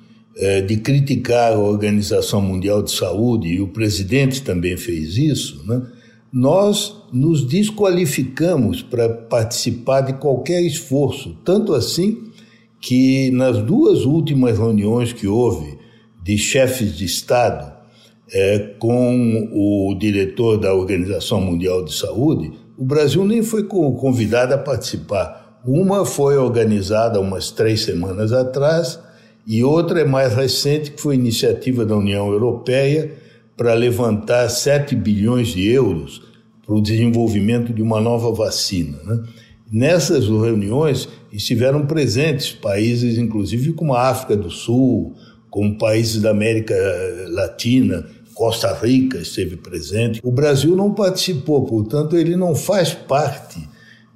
de 0.62 0.77
criticar 0.77 1.53
a 1.53 1.59
Organização 1.59 2.40
Mundial 2.40 2.83
de 2.83 2.92
Saúde, 2.92 3.48
e 3.48 3.61
o 3.61 3.68
presidente 3.68 4.42
também 4.42 4.77
fez 4.77 5.16
isso, 5.16 5.64
né? 5.66 5.83
nós 6.33 6.94
nos 7.12 7.46
desqualificamos 7.46 8.83
para 8.83 9.09
participar 9.09 10.03
de 10.03 10.12
qualquer 10.14 10.62
esforço. 10.62 11.37
Tanto 11.44 11.74
assim 11.74 12.29
que 12.81 13.31
nas 13.33 13.59
duas 13.62 14.05
últimas 14.05 14.59
reuniões 14.59 15.12
que 15.12 15.27
houve 15.27 15.79
de 16.22 16.37
chefes 16.37 16.96
de 16.96 17.05
Estado 17.05 17.72
é, 18.31 18.59
com 18.79 19.48
o 19.53 19.94
diretor 19.98 20.59
da 20.59 20.74
Organização 20.74 21.40
Mundial 21.40 21.85
de 21.85 21.94
Saúde, 21.94 22.53
o 22.77 22.85
Brasil 22.85 23.24
nem 23.24 23.42
foi 23.42 23.64
convidado 23.64 24.55
a 24.55 24.59
participar. 24.59 25.61
Uma 25.66 26.05
foi 26.05 26.37
organizada 26.37 27.20
umas 27.20 27.51
três 27.51 27.81
semanas 27.81 28.33
atrás 28.33 29.01
e 29.48 29.64
outra 29.64 30.02
é 30.02 30.04
mais 30.04 30.34
recente, 30.34 30.90
que 30.90 31.00
foi 31.00 31.14
iniciativa 31.14 31.87
da 31.87 31.96
União 31.96 32.30
Europeia 32.30 33.14
para 33.56 33.72
levantar 33.72 34.46
7 34.50 34.94
bilhões 34.94 35.48
de 35.48 35.66
euros 35.66 36.20
para 36.66 36.74
o 36.74 36.82
desenvolvimento 36.82 37.72
de 37.72 37.80
uma 37.80 37.98
nova 37.98 38.30
vacina. 38.30 38.98
Né? 39.04 39.24
Nessas 39.72 40.26
reuniões 40.26 41.08
estiveram 41.32 41.87
presentes 41.87 42.52
países, 42.52 43.16
inclusive 43.16 43.72
como 43.72 43.94
a 43.94 44.11
África 44.11 44.37
do 44.37 44.50
Sul, 44.50 45.14
como 45.48 45.78
países 45.78 46.20
da 46.20 46.30
América 46.30 46.74
Latina, 47.30 48.04
Costa 48.34 48.72
Rica 48.74 49.16
esteve 49.16 49.56
presente. 49.56 50.20
O 50.22 50.30
Brasil 50.30 50.76
não 50.76 50.92
participou, 50.92 51.64
portanto, 51.64 52.18
ele 52.18 52.37
não 52.37 52.54
faz 52.54 52.92
parte 52.92 53.66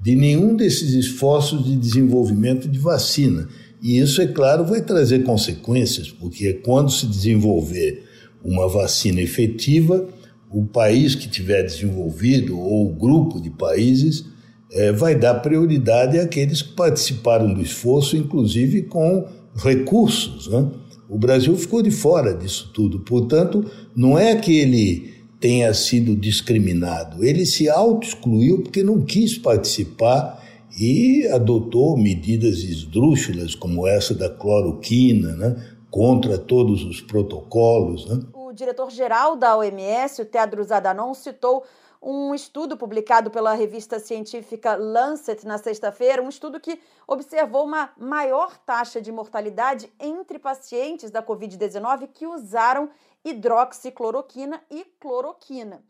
de 0.01 0.15
nenhum 0.15 0.55
desses 0.55 0.93
esforços 0.93 1.65
de 1.65 1.75
desenvolvimento 1.75 2.69
de 2.69 2.79
vacina. 2.79 3.49
E 3.83 3.99
isso, 3.99 4.23
é 4.23 4.29
claro, 4.29 4.65
vai 4.65 4.81
trazer 4.81 5.25
consequências, 5.25 6.09
porque 6.09 6.53
quando 6.53 6.93
se 6.93 7.05
desenvolver 7.05 8.05
uma 8.45 8.69
vacina 8.69 9.21
efetiva, 9.21 10.09
o 10.49 10.65
país 10.65 11.17
que 11.17 11.29
tiver 11.29 11.65
desenvolvido 11.65 12.57
ou 12.59 12.87
o 12.87 12.95
grupo 12.95 13.41
de 13.41 13.51
países 13.51 14.25
é, 14.71 14.93
vai 14.93 15.17
dar 15.17 15.35
prioridade 15.35 16.19
àqueles 16.19 16.63
que 16.63 16.75
participaram 16.75 17.53
do 17.53 17.61
esforço, 17.61 18.17
inclusive 18.17 18.83
com 18.83 19.27
recursos. 19.57 20.47
Né? 20.47 20.71
O 21.09 21.19
Brasil 21.19 21.57
ficou 21.57 21.83
de 21.83 21.91
fora 21.91 22.35
disso 22.35 22.71
tudo. 22.73 23.01
Portanto, 23.01 23.69
não 23.97 24.17
é 24.17 24.37
que 24.37 24.57
ele 24.57 25.13
tenha 25.41 25.75
sido 25.75 26.15
discriminado, 26.15 27.25
ele 27.25 27.45
se 27.45 27.69
auto-excluiu 27.69 28.63
porque 28.63 28.85
não 28.85 29.03
quis 29.03 29.37
participar 29.37 30.41
e 30.79 31.27
adotou 31.29 31.97
medidas 31.97 32.59
esdrúxulas 32.59 33.55
como 33.55 33.87
essa 33.87 34.15
da 34.15 34.29
cloroquina, 34.29 35.37
né, 35.37 35.77
contra 35.91 36.39
todos 36.39 36.85
os 36.85 37.01
protocolos. 37.01 38.09
Né? 38.09 38.23
o 38.53 38.55
diretor-geral 38.55 39.35
da 39.35 39.57
OMS, 39.57 40.21
o 40.21 40.27
Tedros 40.27 40.71
Adhanom, 40.71 41.15
citou 41.15 41.65
um 42.03 42.35
estudo 42.35 42.77
publicado 42.77 43.31
pela 43.31 43.55
revista 43.55 43.99
científica 43.99 44.75
Lancet 44.75 45.47
na 45.47 45.57
sexta-feira, 45.57 46.23
um 46.23 46.29
estudo 46.29 46.61
que 46.61 46.79
observou 47.07 47.65
uma 47.65 47.91
maior 47.97 48.59
taxa 48.59 49.01
de 49.01 49.11
mortalidade 49.11 49.91
entre 49.99 50.39
pacientes 50.39 51.11
da 51.11 51.23
Covid-19 51.23 52.09
que 52.13 52.27
usaram 52.27 52.91
hidroxicloroquina 53.25 54.63
e 54.71 54.85
cloroquina. 55.01 55.83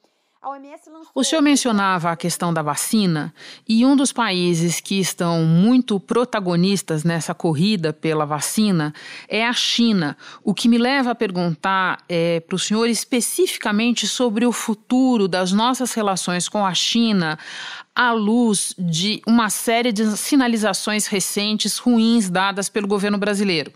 O 1.14 1.22
senhor 1.22 1.40
mencionava 1.40 2.10
a 2.10 2.16
questão 2.16 2.52
da 2.52 2.62
vacina 2.62 3.32
e 3.68 3.86
um 3.86 3.94
dos 3.94 4.12
países 4.12 4.80
que 4.80 4.98
estão 4.98 5.44
muito 5.44 6.00
protagonistas 6.00 7.04
nessa 7.04 7.32
corrida 7.32 7.92
pela 7.92 8.26
vacina 8.26 8.92
é 9.28 9.46
a 9.46 9.52
China. 9.52 10.16
O 10.42 10.52
que 10.52 10.68
me 10.68 10.78
leva 10.78 11.12
a 11.12 11.14
perguntar 11.14 12.02
é, 12.08 12.40
para 12.40 12.56
o 12.56 12.58
senhor 12.58 12.88
especificamente 12.88 14.08
sobre 14.08 14.44
o 14.44 14.50
futuro 14.50 15.28
das 15.28 15.52
nossas 15.52 15.92
relações 15.92 16.48
com 16.48 16.66
a 16.66 16.74
China 16.74 17.38
à 17.94 18.12
luz 18.12 18.74
de 18.76 19.22
uma 19.24 19.48
série 19.48 19.92
de 19.92 20.16
sinalizações 20.16 21.06
recentes 21.06 21.78
ruins 21.78 22.28
dadas 22.28 22.68
pelo 22.68 22.88
governo 22.88 23.16
brasileiro. 23.16 23.70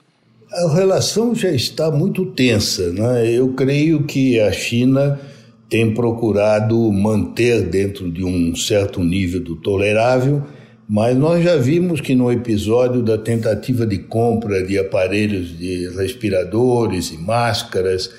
A 0.53 0.75
relação 0.75 1.33
já 1.33 1.51
está 1.51 1.93
muito 1.93 2.27
tensa. 2.33 2.93
Né? 2.93 3.31
Eu 3.31 3.53
creio 3.53 4.05
que 4.05 4.41
a 4.41 4.51
China 4.51 5.21
tem 5.69 5.93
procurado 5.93 6.91
manter 6.93 7.63
dentro 7.69 8.11
de 8.11 8.25
um 8.25 8.55
certo 8.55 9.03
nível 9.03 9.41
do 9.41 9.57
tolerável, 9.57 10.43
mas 10.89 11.17
nós 11.17 11.43
já 11.43 11.57
vimos 11.57 12.01
que 12.01 12.15
no 12.15 12.31
episódio 12.31 13.03
da 13.03 13.19
tentativa 13.19 13.85
de 13.85 13.99
compra 13.99 14.65
de 14.65 14.79
aparelhos 14.79 15.57
de 15.59 15.89
respiradores 15.97 17.11
e 17.11 17.19
máscaras, 17.19 18.11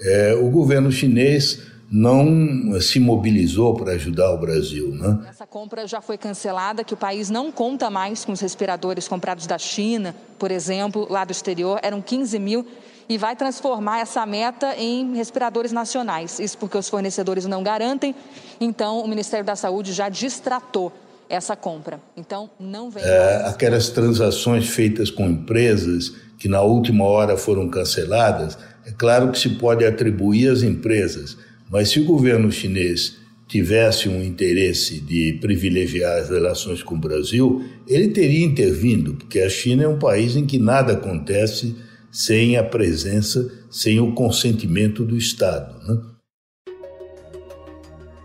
é, 0.00 0.34
o 0.34 0.50
governo 0.50 0.90
chinês 0.90 1.62
não 1.88 2.80
se 2.80 2.98
mobilizou 2.98 3.74
para 3.74 3.92
ajudar 3.92 4.32
o 4.32 4.38
Brasil. 4.38 4.88
Né? 4.88 5.20
Essa 5.30 5.46
compra 5.46 5.86
já 5.86 6.00
foi 6.00 6.18
cancelada, 6.18 6.82
que 6.82 6.94
o 6.94 6.96
país 6.96 7.30
não 7.30 7.52
conta 7.52 7.88
mais 7.88 8.24
com 8.24 8.32
os 8.32 8.40
respiradores 8.40 9.06
comprados 9.06 9.46
da 9.46 9.56
China, 9.56 10.14
por 10.36 10.50
exemplo, 10.50 11.06
lá 11.08 11.24
do 11.24 11.30
exterior, 11.30 11.78
eram 11.82 12.02
15 12.02 12.38
mil 12.40 12.66
e 13.08 13.16
vai 13.16 13.36
transformar 13.36 14.00
essa 14.00 14.24
meta 14.26 14.74
em 14.76 15.14
respiradores 15.14 15.72
nacionais. 15.72 16.38
Isso 16.38 16.58
porque 16.58 16.76
os 16.76 16.88
fornecedores 16.88 17.46
não 17.46 17.62
garantem, 17.62 18.14
então 18.60 19.00
o 19.00 19.08
Ministério 19.08 19.44
da 19.44 19.56
Saúde 19.56 19.92
já 19.92 20.08
distratou 20.08 20.92
essa 21.28 21.56
compra. 21.56 22.00
Então, 22.16 22.50
não 22.58 22.90
vem. 22.90 23.02
É, 23.04 23.44
aquelas 23.46 23.88
transações 23.88 24.68
feitas 24.68 25.10
com 25.10 25.28
empresas 25.28 26.12
que 26.38 26.48
na 26.48 26.62
última 26.62 27.04
hora 27.04 27.36
foram 27.36 27.68
canceladas, 27.68 28.58
é 28.84 28.92
claro 28.92 29.30
que 29.30 29.38
se 29.38 29.50
pode 29.50 29.84
atribuir 29.84 30.48
às 30.48 30.62
empresas, 30.62 31.36
mas 31.70 31.88
se 31.88 32.00
o 32.00 32.04
governo 32.04 32.52
chinês 32.52 33.16
tivesse 33.48 34.08
um 34.08 34.22
interesse 34.22 35.00
de 35.00 35.38
privilegiar 35.40 36.18
as 36.18 36.30
relações 36.30 36.82
com 36.82 36.96
o 36.96 36.98
Brasil, 36.98 37.64
ele 37.86 38.08
teria 38.08 38.44
intervindo, 38.44 39.14
porque 39.14 39.40
a 39.40 39.48
China 39.48 39.84
é 39.84 39.88
um 39.88 39.98
país 39.98 40.36
em 40.36 40.44
que 40.44 40.58
nada 40.58 40.94
acontece 40.94 41.76
sem 42.16 42.56
a 42.56 42.64
presença, 42.64 43.46
sem 43.70 44.00
o 44.00 44.14
consentimento 44.14 45.04
do 45.04 45.18
Estado. 45.18 45.76
Né? 45.86 46.00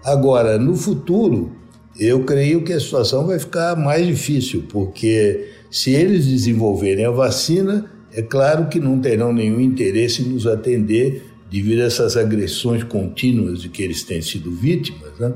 Agora, 0.02 0.58
no 0.58 0.78
futuro, 0.78 1.52
eu 2.00 2.24
creio 2.24 2.64
que 2.64 2.72
a 2.72 2.80
situação 2.80 3.28
vai 3.28 3.38
ficar 3.38 3.76
mais 3.76 4.08
difícil, 4.08 4.64
porque 4.70 5.46
se 5.70 5.92
eles 5.92 6.26
desenvolverem 6.26 7.04
a 7.04 7.12
vacina, 7.12 7.92
é 8.14 8.22
claro 8.22 8.70
que 8.70 8.80
não 8.80 8.98
terão 8.98 9.34
nenhum 9.34 9.60
interesse 9.60 10.22
em 10.22 10.30
nos 10.30 10.48
atender 10.48 11.26
devido 11.52 11.82
a 11.82 11.86
essas 11.88 12.16
agressões 12.16 12.86
contínuas 12.86 13.62
de 13.62 13.68
que 13.68 13.84
eles 13.84 14.04
têm 14.04 14.22
sido 14.22 14.52
vítimas. 14.52 15.20
Né? 15.20 15.34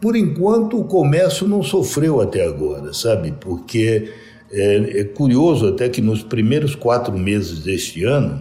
Por 0.00 0.16
enquanto, 0.16 0.80
o 0.80 0.84
comércio 0.84 1.46
não 1.46 1.62
sofreu 1.62 2.20
até 2.20 2.44
agora, 2.44 2.92
sabe? 2.92 3.32
Porque 3.40 4.10
é, 4.54 5.00
é 5.00 5.04
curioso 5.04 5.66
até 5.66 5.88
que 5.88 6.00
nos 6.00 6.22
primeiros 6.22 6.76
quatro 6.76 7.18
meses 7.18 7.58
deste 7.58 8.04
ano, 8.04 8.40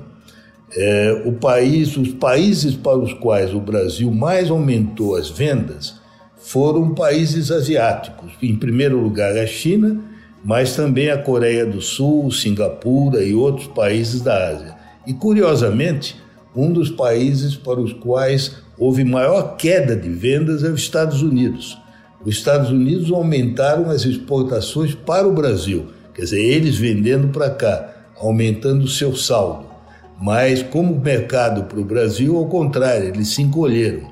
é, 0.75 1.23
o 1.25 1.33
país, 1.33 1.97
os 1.97 2.09
países 2.09 2.75
para 2.75 2.97
os 2.97 3.13
quais 3.13 3.53
o 3.53 3.59
Brasil 3.59 4.11
mais 4.11 4.49
aumentou 4.49 5.15
as 5.15 5.29
vendas 5.29 5.95
foram 6.37 6.93
países 6.93 7.49
asiáticos. 7.49 8.31
Em 8.41 8.55
primeiro 8.55 8.99
lugar, 8.99 9.35
a 9.37 9.47
China, 9.47 9.99
mas 10.43 10.75
também 10.75 11.09
a 11.09 11.17
Coreia 11.17 11.65
do 11.65 11.81
Sul, 11.81 12.29
Singapura 12.31 13.23
e 13.23 13.33
outros 13.33 13.67
países 13.67 14.21
da 14.21 14.49
Ásia. 14.49 14.75
E, 15.07 15.13
curiosamente, 15.13 16.15
um 16.55 16.71
dos 16.71 16.89
países 16.89 17.55
para 17.55 17.79
os 17.79 17.93
quais 17.93 18.57
houve 18.77 19.03
maior 19.03 19.55
queda 19.55 19.95
de 19.95 20.09
vendas 20.09 20.63
é 20.63 20.69
os 20.69 20.81
Estados 20.81 21.21
Unidos. 21.23 21.77
Os 22.23 22.35
Estados 22.35 22.69
Unidos 22.69 23.11
aumentaram 23.11 23.89
as 23.89 24.05
exportações 24.05 24.93
para 24.93 25.27
o 25.27 25.33
Brasil 25.33 25.87
Quer 26.13 26.23
dizer, 26.23 26.41
eles 26.41 26.77
vendendo 26.77 27.29
para 27.29 27.49
cá, 27.49 27.93
aumentando 28.17 28.85
o 28.85 28.87
seu 28.87 29.15
saldo. 29.15 29.65
Mas, 30.21 30.61
como 30.61 30.99
mercado 30.99 31.63
para 31.63 31.79
o 31.79 31.83
Brasil, 31.83 32.37
ao 32.37 32.47
contrário, 32.47 33.09
eles 33.09 33.29
se 33.29 33.41
encolheram. 33.41 34.11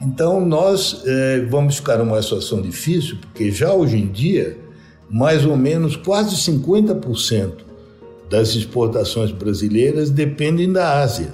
Então, 0.00 0.44
nós 0.44 1.02
é, 1.06 1.40
vamos 1.48 1.76
ficar 1.76 1.98
numa 1.98 2.20
situação 2.20 2.60
difícil, 2.60 3.18
porque 3.20 3.50
já 3.50 3.72
hoje 3.72 3.96
em 3.96 4.06
dia, 4.06 4.58
mais 5.08 5.44
ou 5.44 5.56
menos 5.56 5.96
quase 5.96 6.34
50% 6.36 7.52
das 8.28 8.54
exportações 8.54 9.30
brasileiras 9.30 10.10
dependem 10.10 10.72
da 10.72 11.00
Ásia. 11.00 11.32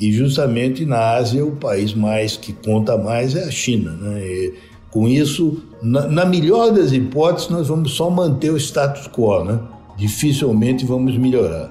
E 0.00 0.12
justamente 0.12 0.84
na 0.86 1.14
Ásia, 1.14 1.44
o 1.44 1.56
país 1.56 1.92
mais 1.92 2.36
que 2.36 2.52
conta 2.52 2.96
mais 2.96 3.34
é 3.34 3.44
a 3.44 3.50
China. 3.50 3.90
Né? 3.92 4.24
E, 4.24 4.54
com 4.90 5.06
isso, 5.06 5.62
na, 5.82 6.06
na, 6.06 6.24
melhor 6.24 6.72
das 6.72 6.92
hipóteses, 6.92 7.50
nós 7.50 7.68
vamos 7.68 7.92
só 7.92 8.08
manter 8.10 8.50
o 8.50 8.56
status 8.56 9.06
quo, 9.06 9.44
né? 9.44 9.60
Dificilmente 9.96 10.86
vamos 10.86 11.16
melhorar. 11.16 11.70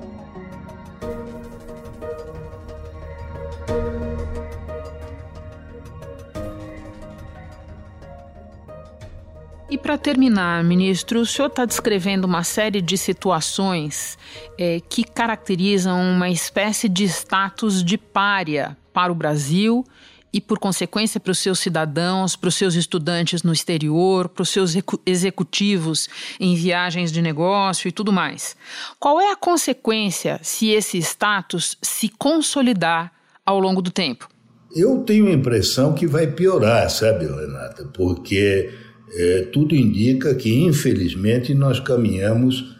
E 9.70 9.78
para 9.78 9.98
terminar, 9.98 10.64
ministro, 10.64 11.20
o 11.20 11.26
senhor 11.26 11.48
está 11.48 11.66
descrevendo 11.66 12.26
uma 12.26 12.44
série 12.44 12.82
de 12.82 12.98
situações 12.98 14.18
é, 14.58 14.80
que 14.80 15.04
caracterizam 15.04 16.00
uma 16.00 16.30
espécie 16.30 16.88
de 16.88 17.04
status 17.04 17.84
de 17.84 17.98
párea 17.98 18.78
para 18.94 19.12
o 19.12 19.16
Brasil 19.16 19.84
e, 20.34 20.42
por 20.42 20.60
consequência, 20.60 21.20
para 21.20 21.32
os 21.32 21.40
seus 21.40 21.60
cidadãos, 21.60 22.36
para 22.36 22.50
os 22.50 22.56
seus 22.56 22.76
estudantes 22.76 23.44
no 23.44 23.54
exterior, 23.54 24.30
para 24.30 24.44
os 24.44 24.50
seus 24.50 24.74
executivos 25.06 26.10
em 26.40 26.56
viagens 26.56 27.12
de 27.12 27.22
negócio 27.22 27.88
e 27.88 27.92
tudo 27.92 28.12
mais. 28.12 28.56
Qual 29.00 29.20
é 29.22 29.32
a 29.32 29.36
consequência 29.36 30.40
se 30.44 30.70
esse 30.70 30.98
status 30.98 31.78
se 31.82 32.10
consolidar 32.10 33.12
ao 33.46 33.60
longo 33.60 33.82
do 33.82 33.92
tempo? 33.92 34.30
Eu 34.76 35.00
tenho 35.00 35.28
a 35.28 35.32
impressão 35.32 35.94
que 35.94 36.06
vai 36.06 36.28
piorar, 36.28 36.90
sabe, 36.90 37.26
Renata? 37.26 37.86
Porque 37.94 38.70
é, 39.14 39.50
tudo 39.54 39.76
indica 39.76 40.36
que, 40.36 40.54
infelizmente, 40.54 41.54
nós 41.54 41.80
caminhamos 41.80 42.76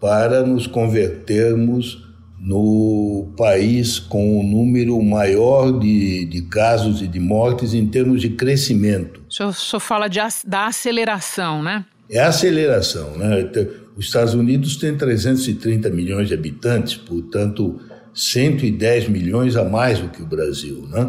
para 0.00 0.46
nos 0.46 0.66
convertermos 0.66 2.01
no 2.42 3.32
país 3.36 4.00
com 4.00 4.40
o 4.40 4.42
número 4.42 5.00
maior 5.00 5.78
de, 5.78 6.24
de 6.24 6.42
casos 6.42 7.00
e 7.00 7.06
de 7.06 7.20
mortes 7.20 7.72
em 7.72 7.86
termos 7.86 8.20
de 8.20 8.30
crescimento. 8.30 9.22
O 9.30 9.32
senhor, 9.32 9.50
o 9.50 9.54
senhor 9.54 9.80
fala 9.80 10.08
de, 10.08 10.18
da 10.44 10.66
aceleração, 10.66 11.62
né? 11.62 11.84
É 12.10 12.18
a 12.18 12.28
aceleração. 12.28 13.16
Né? 13.16 13.48
Os 13.96 14.06
Estados 14.06 14.34
Unidos 14.34 14.76
têm 14.76 14.96
330 14.96 15.88
milhões 15.90 16.26
de 16.26 16.34
habitantes, 16.34 16.96
portanto, 16.96 17.78
110 18.12 19.08
milhões 19.08 19.56
a 19.56 19.64
mais 19.64 20.00
do 20.00 20.08
que 20.08 20.20
o 20.20 20.26
Brasil. 20.26 20.84
Né? 20.90 21.08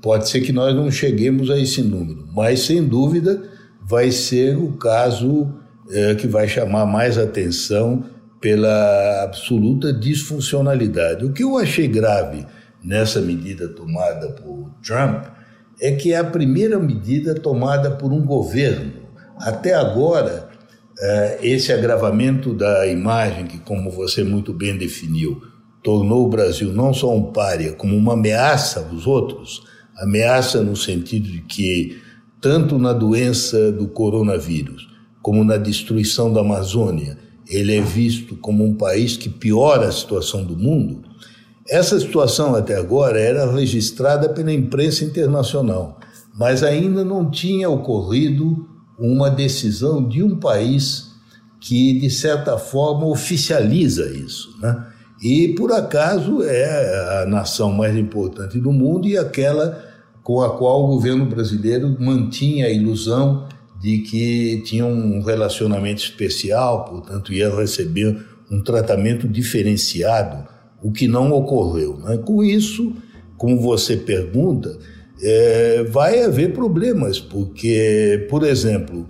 Pode 0.00 0.28
ser 0.28 0.40
que 0.40 0.52
nós 0.52 0.72
não 0.74 0.88
cheguemos 0.88 1.50
a 1.50 1.58
esse 1.58 1.82
número, 1.82 2.28
mas 2.32 2.60
sem 2.60 2.82
dúvida 2.86 3.42
vai 3.82 4.12
ser 4.12 4.56
o 4.56 4.72
caso 4.72 5.52
é, 5.90 6.14
que 6.14 6.28
vai 6.28 6.46
chamar 6.46 6.86
mais 6.86 7.18
atenção 7.18 8.04
pela 8.40 9.22
absoluta 9.22 9.92
disfuncionalidade. 9.92 11.24
O 11.24 11.32
que 11.32 11.42
eu 11.42 11.58
achei 11.58 11.86
grave 11.86 12.46
nessa 12.82 13.20
medida 13.20 13.68
tomada 13.68 14.30
por 14.30 14.70
Trump 14.82 15.26
é 15.80 15.92
que 15.92 16.12
é 16.12 16.16
a 16.16 16.24
primeira 16.24 16.78
medida 16.78 17.34
tomada 17.34 17.90
por 17.90 18.12
um 18.12 18.24
governo. 18.24 18.92
Até 19.38 19.74
agora, 19.74 20.48
eh, 20.98 21.38
esse 21.42 21.72
agravamento 21.72 22.54
da 22.54 22.86
imagem, 22.86 23.46
que, 23.46 23.58
como 23.58 23.90
você 23.90 24.22
muito 24.22 24.52
bem 24.52 24.76
definiu, 24.76 25.40
tornou 25.82 26.26
o 26.26 26.30
Brasil 26.30 26.72
não 26.72 26.92
só 26.92 27.14
um 27.14 27.32
pária, 27.32 27.72
como 27.72 27.96
uma 27.96 28.12
ameaça 28.12 28.80
aos 28.80 29.06
outros 29.06 29.62
ameaça 30.00 30.62
no 30.62 30.74
sentido 30.74 31.30
de 31.30 31.42
que, 31.42 31.98
tanto 32.40 32.78
na 32.78 32.92
doença 32.92 33.70
do 33.70 33.86
coronavírus, 33.88 34.88
como 35.20 35.44
na 35.44 35.58
destruição 35.58 36.32
da 36.32 36.40
Amazônia, 36.40 37.18
ele 37.50 37.76
é 37.76 37.80
visto 37.82 38.36
como 38.36 38.64
um 38.64 38.74
país 38.74 39.16
que 39.16 39.28
piora 39.28 39.88
a 39.88 39.92
situação 39.92 40.44
do 40.44 40.56
mundo, 40.56 41.02
Essa 41.68 42.00
situação 42.00 42.56
até 42.56 42.74
agora 42.74 43.20
era 43.20 43.52
registrada 43.52 44.28
pela 44.28 44.52
imprensa 44.52 45.04
internacional, 45.04 46.00
mas 46.36 46.64
ainda 46.64 47.04
não 47.04 47.30
tinha 47.30 47.70
ocorrido 47.70 48.66
uma 48.98 49.30
decisão 49.30 50.06
de 50.06 50.20
um 50.20 50.36
país 50.36 51.12
que, 51.60 52.00
de 52.00 52.10
certa 52.10 52.58
forma, 52.58 53.06
oficializa 53.06 54.10
isso. 54.10 54.58
Né? 54.60 54.84
E, 55.22 55.48
por 55.48 55.70
acaso, 55.70 56.42
é 56.42 57.22
a 57.22 57.26
nação 57.26 57.72
mais 57.72 57.96
importante 57.96 58.58
do 58.58 58.72
mundo 58.72 59.06
e 59.06 59.16
aquela 59.16 59.80
com 60.22 60.40
a 60.40 60.56
qual 60.56 60.84
o 60.84 60.88
governo 60.88 61.26
brasileiro 61.26 61.96
mantinha 62.00 62.66
a 62.66 62.70
ilusão 62.70 63.46
de 63.80 63.98
que 63.98 64.62
tinha 64.64 64.84
um 64.84 65.22
relacionamento 65.22 66.02
especial, 66.02 66.84
portanto, 66.84 67.32
ia 67.32 67.54
receber 67.54 68.16
um 68.50 68.62
tratamento 68.62 69.26
diferenciado 69.28 70.46
o 70.82 70.90
que 70.90 71.06
não 71.06 71.32
ocorreu. 71.32 71.98
Né? 71.98 72.18
Com 72.18 72.42
isso, 72.42 72.92
como 73.36 73.60
você 73.60 73.96
pergunta, 73.96 74.78
é, 75.22 75.84
vai 75.84 76.22
haver 76.22 76.52
problemas, 76.52 77.20
porque, 77.20 78.26
por 78.30 78.42
exemplo, 78.42 79.06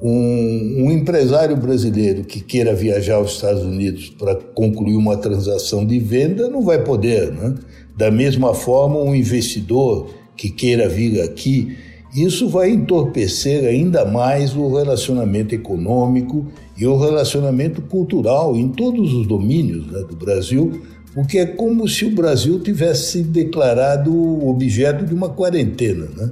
um, 0.00 0.84
um, 0.84 0.90
empresário 0.90 1.56
brasileiro 1.56 2.24
que 2.24 2.40
queira 2.40 2.74
viajar 2.74 3.16
aos 3.16 3.34
Estados 3.34 3.62
Unidos 3.62 4.10
para 4.10 4.34
concluir 4.34 4.96
uma 4.96 5.16
transação 5.16 5.86
de 5.86 5.98
venda 6.00 6.48
não 6.48 6.62
vai 6.62 6.82
poder. 6.82 7.30
Né? 7.32 7.54
Da 7.96 8.10
mesma 8.10 8.52
forma, 8.52 8.98
um 8.98 9.14
investidor 9.14 10.12
que 10.36 10.50
queira 10.50 10.88
vir 10.88 11.20
aqui, 11.20 11.76
isso 12.14 12.46
vai 12.48 12.70
entorpecer 12.70 13.64
ainda 13.64 14.04
mais 14.04 14.54
o 14.54 14.76
relacionamento 14.76 15.54
econômico 15.54 16.46
e 16.76 16.86
o 16.86 16.98
relacionamento 16.98 17.80
cultural 17.80 18.54
em 18.54 18.68
todos 18.68 19.14
os 19.14 19.26
domínios 19.26 19.86
né, 19.86 20.00
do 20.00 20.14
Brasil, 20.14 20.82
porque 21.14 21.38
é 21.38 21.46
como 21.46 21.88
se 21.88 22.04
o 22.04 22.14
Brasil 22.14 22.60
tivesse 22.60 23.22
declarado 23.22 24.12
objeto 24.46 25.06
de 25.06 25.14
uma 25.14 25.30
quarentena. 25.30 26.06
Né? 26.14 26.30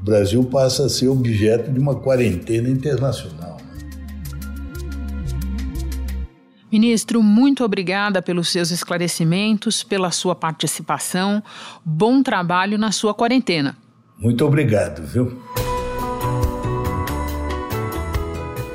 O 0.00 0.04
Brasil 0.04 0.42
passa 0.44 0.86
a 0.86 0.88
ser 0.88 1.06
objeto 1.06 1.70
de 1.70 1.78
uma 1.78 1.94
quarentena 1.94 2.68
internacional. 2.68 3.56
Ministro, 6.72 7.22
muito 7.22 7.64
obrigada 7.64 8.22
pelos 8.22 8.48
seus 8.48 8.70
esclarecimentos, 8.70 9.82
pela 9.82 10.10
sua 10.10 10.34
participação. 10.34 11.42
Bom 11.84 12.22
trabalho 12.22 12.78
na 12.78 12.90
sua 12.90 13.12
quarentena. 13.12 13.76
Muito 14.20 14.44
obrigado, 14.44 15.02
viu? 15.02 15.40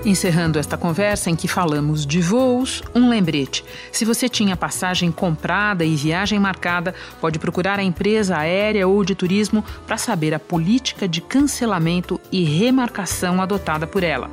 Encerrando 0.03 0.59
esta 0.59 0.77
conversa 0.77 1.29
em 1.29 1.35
que 1.35 1.47
falamos 1.47 2.05
de 2.05 2.21
voos, 2.21 2.83
um 2.93 3.09
lembrete. 3.09 3.63
Se 3.91 4.05
você 4.05 4.29
tinha 4.29 4.55
passagem 4.55 5.11
comprada 5.11 5.83
e 5.83 5.95
viagem 5.95 6.39
marcada, 6.39 6.93
pode 7.21 7.39
procurar 7.39 7.79
a 7.79 7.83
empresa 7.83 8.37
aérea 8.37 8.87
ou 8.87 9.03
de 9.03 9.15
turismo 9.15 9.63
para 9.85 9.97
saber 9.97 10.33
a 10.33 10.39
política 10.39 11.07
de 11.07 11.21
cancelamento 11.21 12.19
e 12.31 12.43
remarcação 12.43 13.41
adotada 13.41 13.87
por 13.87 14.03
ela. 14.03 14.29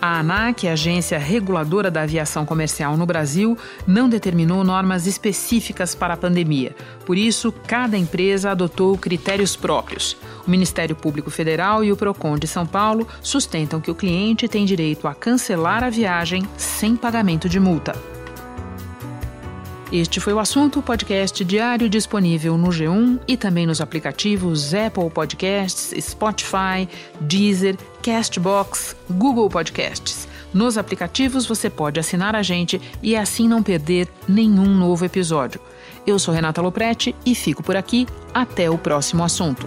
A 0.00 0.20
ANAC, 0.20 0.68
agência 0.68 1.18
reguladora 1.18 1.90
da 1.90 2.02
aviação 2.02 2.46
comercial 2.46 2.96
no 2.96 3.04
Brasil, 3.04 3.58
não 3.84 4.08
determinou 4.08 4.62
normas 4.62 5.06
específicas 5.06 5.92
para 5.94 6.14
a 6.14 6.16
pandemia. 6.16 6.74
Por 7.04 7.18
isso, 7.18 7.52
cada 7.66 7.98
empresa 7.98 8.52
adotou 8.52 8.96
critérios 8.96 9.56
próprios. 9.56 10.16
O 10.46 10.50
Ministério 10.50 10.94
Público 10.94 11.30
Federal 11.30 11.82
e 11.82 11.90
o 11.90 11.96
Procon 11.96 12.38
de 12.38 12.46
São 12.46 12.64
Paulo 12.64 13.08
sustentam 13.20 13.80
que 13.80 13.90
o 13.90 13.94
cliente 13.94 14.46
tem 14.46 14.64
direito 14.64 15.08
a 15.08 15.14
cancelar 15.14 15.82
a 15.82 15.90
viagem 15.90 16.46
sem 16.56 16.94
pagamento 16.94 17.48
de 17.48 17.58
multa. 17.58 18.17
Este 19.90 20.20
foi 20.20 20.34
o 20.34 20.38
assunto 20.38 20.82
podcast 20.82 21.42
diário 21.42 21.88
disponível 21.88 22.58
no 22.58 22.68
G1 22.68 23.20
e 23.26 23.38
também 23.38 23.66
nos 23.66 23.80
aplicativos 23.80 24.74
Apple 24.74 25.08
Podcasts, 25.08 25.94
Spotify, 26.04 26.86
Deezer, 27.18 27.74
Castbox, 28.02 28.94
Google 29.10 29.48
Podcasts. 29.48 30.28
Nos 30.52 30.76
aplicativos 30.76 31.46
você 31.46 31.70
pode 31.70 31.98
assinar 31.98 32.36
a 32.36 32.42
gente 32.42 32.78
e 33.02 33.16
assim 33.16 33.48
não 33.48 33.62
perder 33.62 34.06
nenhum 34.28 34.66
novo 34.66 35.06
episódio. 35.06 35.58
Eu 36.06 36.18
sou 36.18 36.34
Renata 36.34 36.60
Loprete 36.60 37.16
e 37.24 37.34
fico 37.34 37.62
por 37.62 37.74
aqui. 37.74 38.06
Até 38.34 38.68
o 38.68 38.76
próximo 38.76 39.24
assunto. 39.24 39.66